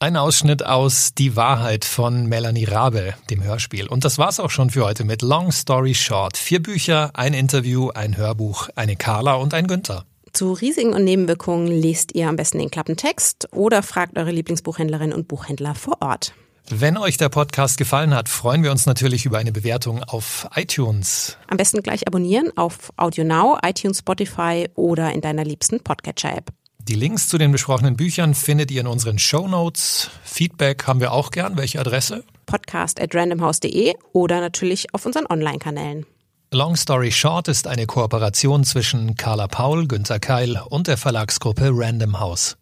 Ein 0.01 0.17
Ausschnitt 0.17 0.65
aus 0.65 1.13
Die 1.13 1.37
Wahrheit 1.37 1.85
von 1.85 2.25
Melanie 2.25 2.65
Rabe, 2.65 3.13
dem 3.29 3.43
Hörspiel. 3.43 3.87
Und 3.87 4.07
das 4.07 4.17
war's 4.17 4.41
auch 4.41 4.49
schon 4.49 4.71
für 4.71 4.87
heute 4.87 5.05
mit 5.05 5.21
Long 5.21 5.53
Story 5.53 5.93
Short. 5.93 6.39
Vier 6.39 6.63
Bücher, 6.63 7.11
ein 7.13 7.35
Interview, 7.35 7.91
ein 7.91 8.17
Hörbuch, 8.17 8.71
eine 8.75 8.97
Carla 8.97 9.35
und 9.35 9.53
ein 9.53 9.67
Günther. 9.67 10.07
Zu 10.33 10.55
Risiken 10.55 10.95
und 10.95 11.05
Nebenwirkungen 11.05 11.67
lest 11.67 12.15
ihr 12.15 12.31
am 12.31 12.37
besten 12.37 12.61
den 12.61 12.71
Klappentext 12.71 13.49
oder 13.53 13.83
fragt 13.83 14.17
eure 14.17 14.31
Lieblingsbuchhändlerin 14.31 15.13
und 15.13 15.29
Buchhändler 15.29 15.75
vor 15.75 15.99
Ort. 16.01 16.33
Wenn 16.69 16.97
euch 16.97 17.17
der 17.17 17.29
Podcast 17.29 17.79
gefallen 17.79 18.13
hat, 18.13 18.29
freuen 18.29 18.65
wir 18.65 18.73
uns 18.73 18.87
natürlich 18.87 19.25
über 19.25 19.39
eine 19.39 19.53
Bewertung 19.53 20.03
auf 20.03 20.49
iTunes. 20.57 21.39
Am 21.47 21.57
besten 21.57 21.81
gleich 21.81 22.09
abonnieren 22.09 22.51
auf 22.57 22.93
AudioNow, 22.97 23.61
iTunes, 23.65 24.01
Spotify 24.01 24.69
oder 24.75 25.13
in 25.13 25.21
deiner 25.21 25.45
liebsten 25.45 25.79
Podcatcher-App. 25.79 26.51
Die 26.81 26.97
Links 26.97 27.29
zu 27.29 27.39
den 27.39 27.53
besprochenen 27.53 27.97
Büchern 27.97 28.35
findet 28.35 28.73
ihr 28.73 28.81
in 28.81 28.89
unseren 28.89 29.21
Show 29.21 29.47
Notes. 29.47 30.11
Feedback 30.25 30.89
haben 30.89 30.99
wir 30.99 31.13
auch 31.13 31.31
gern. 31.31 31.57
Welche 31.57 31.79
Adresse? 31.79 32.25
Podcast 32.47 33.01
at 33.01 33.15
randomhouse.de 33.15 33.95
oder 34.13 34.41
natürlich 34.41 34.93
auf 34.93 35.07
unseren 35.07 35.27
Online-Kanälen. 35.27 36.05
Long 36.53 36.75
Story 36.75 37.13
Short 37.13 37.47
ist 37.47 37.69
eine 37.69 37.87
Kooperation 37.87 38.65
zwischen 38.65 39.15
Carla 39.15 39.47
Paul, 39.47 39.87
Günter 39.87 40.19
Keil 40.19 40.61
und 40.69 40.89
der 40.89 40.97
Verlagsgruppe 40.97 41.71
Random 41.73 42.19
House. 42.19 42.57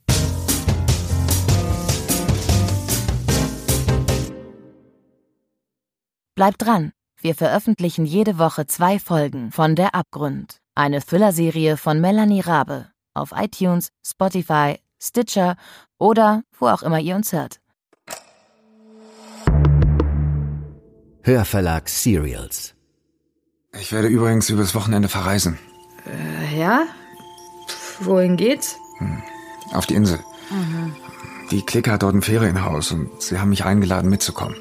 Bleibt 6.34 6.62
dran. 6.62 6.92
Wir 7.20 7.36
veröffentlichen 7.36 8.04
jede 8.04 8.38
Woche 8.38 8.66
zwei 8.66 8.98
Folgen 8.98 9.52
von 9.52 9.76
Der 9.76 9.94
Abgrund, 9.94 10.58
eine 10.74 11.00
Thriller-Serie 11.00 11.76
von 11.76 12.00
Melanie 12.00 12.40
Rabe 12.40 12.88
auf 13.14 13.30
iTunes, 13.36 13.90
Spotify, 14.04 14.80
Stitcher 15.00 15.56
oder 15.96 16.42
wo 16.58 16.66
auch 16.66 16.82
immer 16.82 16.98
ihr 16.98 17.14
uns 17.14 17.32
hört. 17.32 17.60
Hörverlag 21.22 21.88
Serials. 21.88 22.74
Ich 23.78 23.92
werde 23.92 24.08
übrigens 24.08 24.50
übers 24.50 24.74
Wochenende 24.74 25.08
verreisen. 25.08 25.58
Äh, 26.04 26.58
ja? 26.58 26.84
Wohin 28.00 28.36
geht's? 28.36 28.76
Hm. 28.98 29.22
Auf 29.72 29.86
die 29.86 29.94
Insel. 29.94 30.18
Die 31.52 31.62
Clique 31.62 31.92
hat 31.92 32.02
dort 32.02 32.16
ein 32.16 32.22
Ferienhaus 32.22 32.90
und 32.90 33.22
sie 33.22 33.38
haben 33.38 33.50
mich 33.50 33.64
eingeladen 33.64 34.10
mitzukommen. 34.10 34.56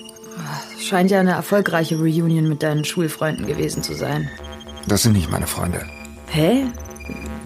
Scheint 0.80 1.12
ja 1.12 1.20
eine 1.20 1.32
erfolgreiche 1.32 1.98
Reunion 1.98 2.48
mit 2.50 2.64
deinen 2.64 2.86
Schulfreunden 2.86 3.46
gewesen 3.46 3.84
zu 3.84 3.94
sein. 3.94 4.30
Das 4.88 5.04
sind 5.04 5.14
nicht 5.14 5.32
meine 5.32 5.48
Freunde. 5.48 5.86
Hä? 6.28 6.66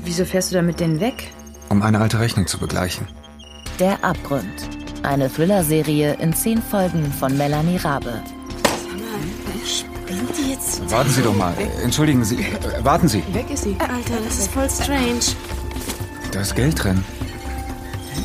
Wieso 0.04 0.26
fährst 0.26 0.52
du 0.52 0.56
da 0.56 0.62
mit 0.62 0.80
denen 0.80 1.00
weg? 1.00 1.32
Um 1.70 1.82
eine 1.82 2.00
alte 2.00 2.20
Rechnung 2.20 2.48
zu 2.48 2.58
begleichen. 2.58 3.08
Der 3.80 4.04
Abgrund, 4.04 4.46
eine 5.04 5.30
Thriller-Serie 5.32 6.16
in 6.16 6.34
zehn 6.34 6.62
Folgen 6.62 7.12
von 7.12 7.38
Melanie 7.38 7.78
Rabe. 7.78 8.22
Spinnt 9.66 10.30
die 10.38 10.52
jetzt? 10.52 10.90
Warten 10.90 11.10
Sie 11.12 11.22
doch 11.22 11.36
mal. 11.36 11.54
Entschuldigen 11.84 12.24
Sie. 12.24 12.38
Äh, 12.38 12.84
warten 12.84 13.08
Sie. 13.08 13.24
Weg 13.34 13.50
ist 13.52 13.64
sie. 13.64 13.76
Alter, 13.80 14.22
das 14.24 14.40
ist 14.40 14.52
voll 14.52 14.70
strange. 14.70 15.20
Da 16.32 16.42
ist 16.42 16.56
Geld 16.56 16.82
drin. 16.82 17.04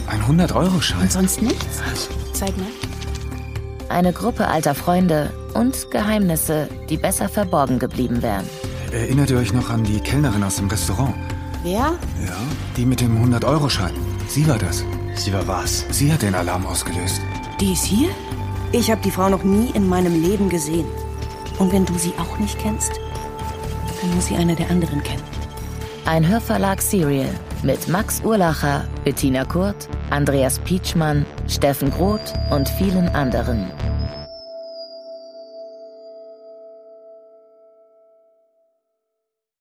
Ein 0.06 0.22
100-Euro-Schein. 0.22 1.00
Und 1.02 1.12
sonst 1.12 1.42
nichts? 1.42 1.82
Zeig 2.32 2.56
mal. 2.56 2.66
Eine 3.92 4.14
Gruppe 4.14 4.48
alter 4.48 4.74
Freunde 4.74 5.30
und 5.52 5.90
Geheimnisse, 5.90 6.66
die 6.88 6.96
besser 6.96 7.28
verborgen 7.28 7.78
geblieben 7.78 8.22
wären. 8.22 8.48
Erinnert 8.90 9.30
ihr 9.30 9.36
euch 9.36 9.52
noch 9.52 9.68
an 9.68 9.84
die 9.84 10.00
Kellnerin 10.00 10.42
aus 10.42 10.56
dem 10.56 10.68
Restaurant? 10.68 11.14
Wer? 11.62 11.98
Ja, 12.26 12.36
die 12.74 12.86
mit 12.86 13.02
dem 13.02 13.22
100-Euro-Schein. 13.22 13.92
Sie 14.28 14.48
war 14.48 14.58
das. 14.58 14.82
Sie 15.14 15.30
war 15.34 15.46
was? 15.46 15.84
Sie 15.90 16.10
hat 16.10 16.22
den 16.22 16.34
Alarm 16.34 16.64
ausgelöst. 16.64 17.20
Die 17.60 17.74
ist 17.74 17.84
hier? 17.84 18.08
Ich 18.72 18.90
habe 18.90 19.02
die 19.02 19.10
Frau 19.10 19.28
noch 19.28 19.44
nie 19.44 19.68
in 19.74 19.86
meinem 19.86 20.22
Leben 20.22 20.48
gesehen. 20.48 20.86
Und 21.58 21.70
wenn 21.70 21.84
du 21.84 21.92
sie 21.98 22.14
auch 22.18 22.38
nicht 22.38 22.58
kennst, 22.58 22.92
dann 24.00 24.14
muss 24.14 24.26
sie 24.26 24.36
eine 24.36 24.56
der 24.56 24.70
anderen 24.70 25.02
kennen. 25.02 25.22
Ein 26.06 26.26
Hörverlag 26.26 26.80
Serial 26.80 27.28
mit 27.62 27.88
Max 27.88 28.22
Urlacher, 28.24 28.84
Bettina 29.04 29.44
Kurt, 29.44 29.86
Andreas 30.08 30.58
Pietschmann, 30.60 31.26
Steffen 31.46 31.90
Groth 31.90 32.32
und 32.50 32.68
vielen 32.70 33.08
anderen. 33.10 33.70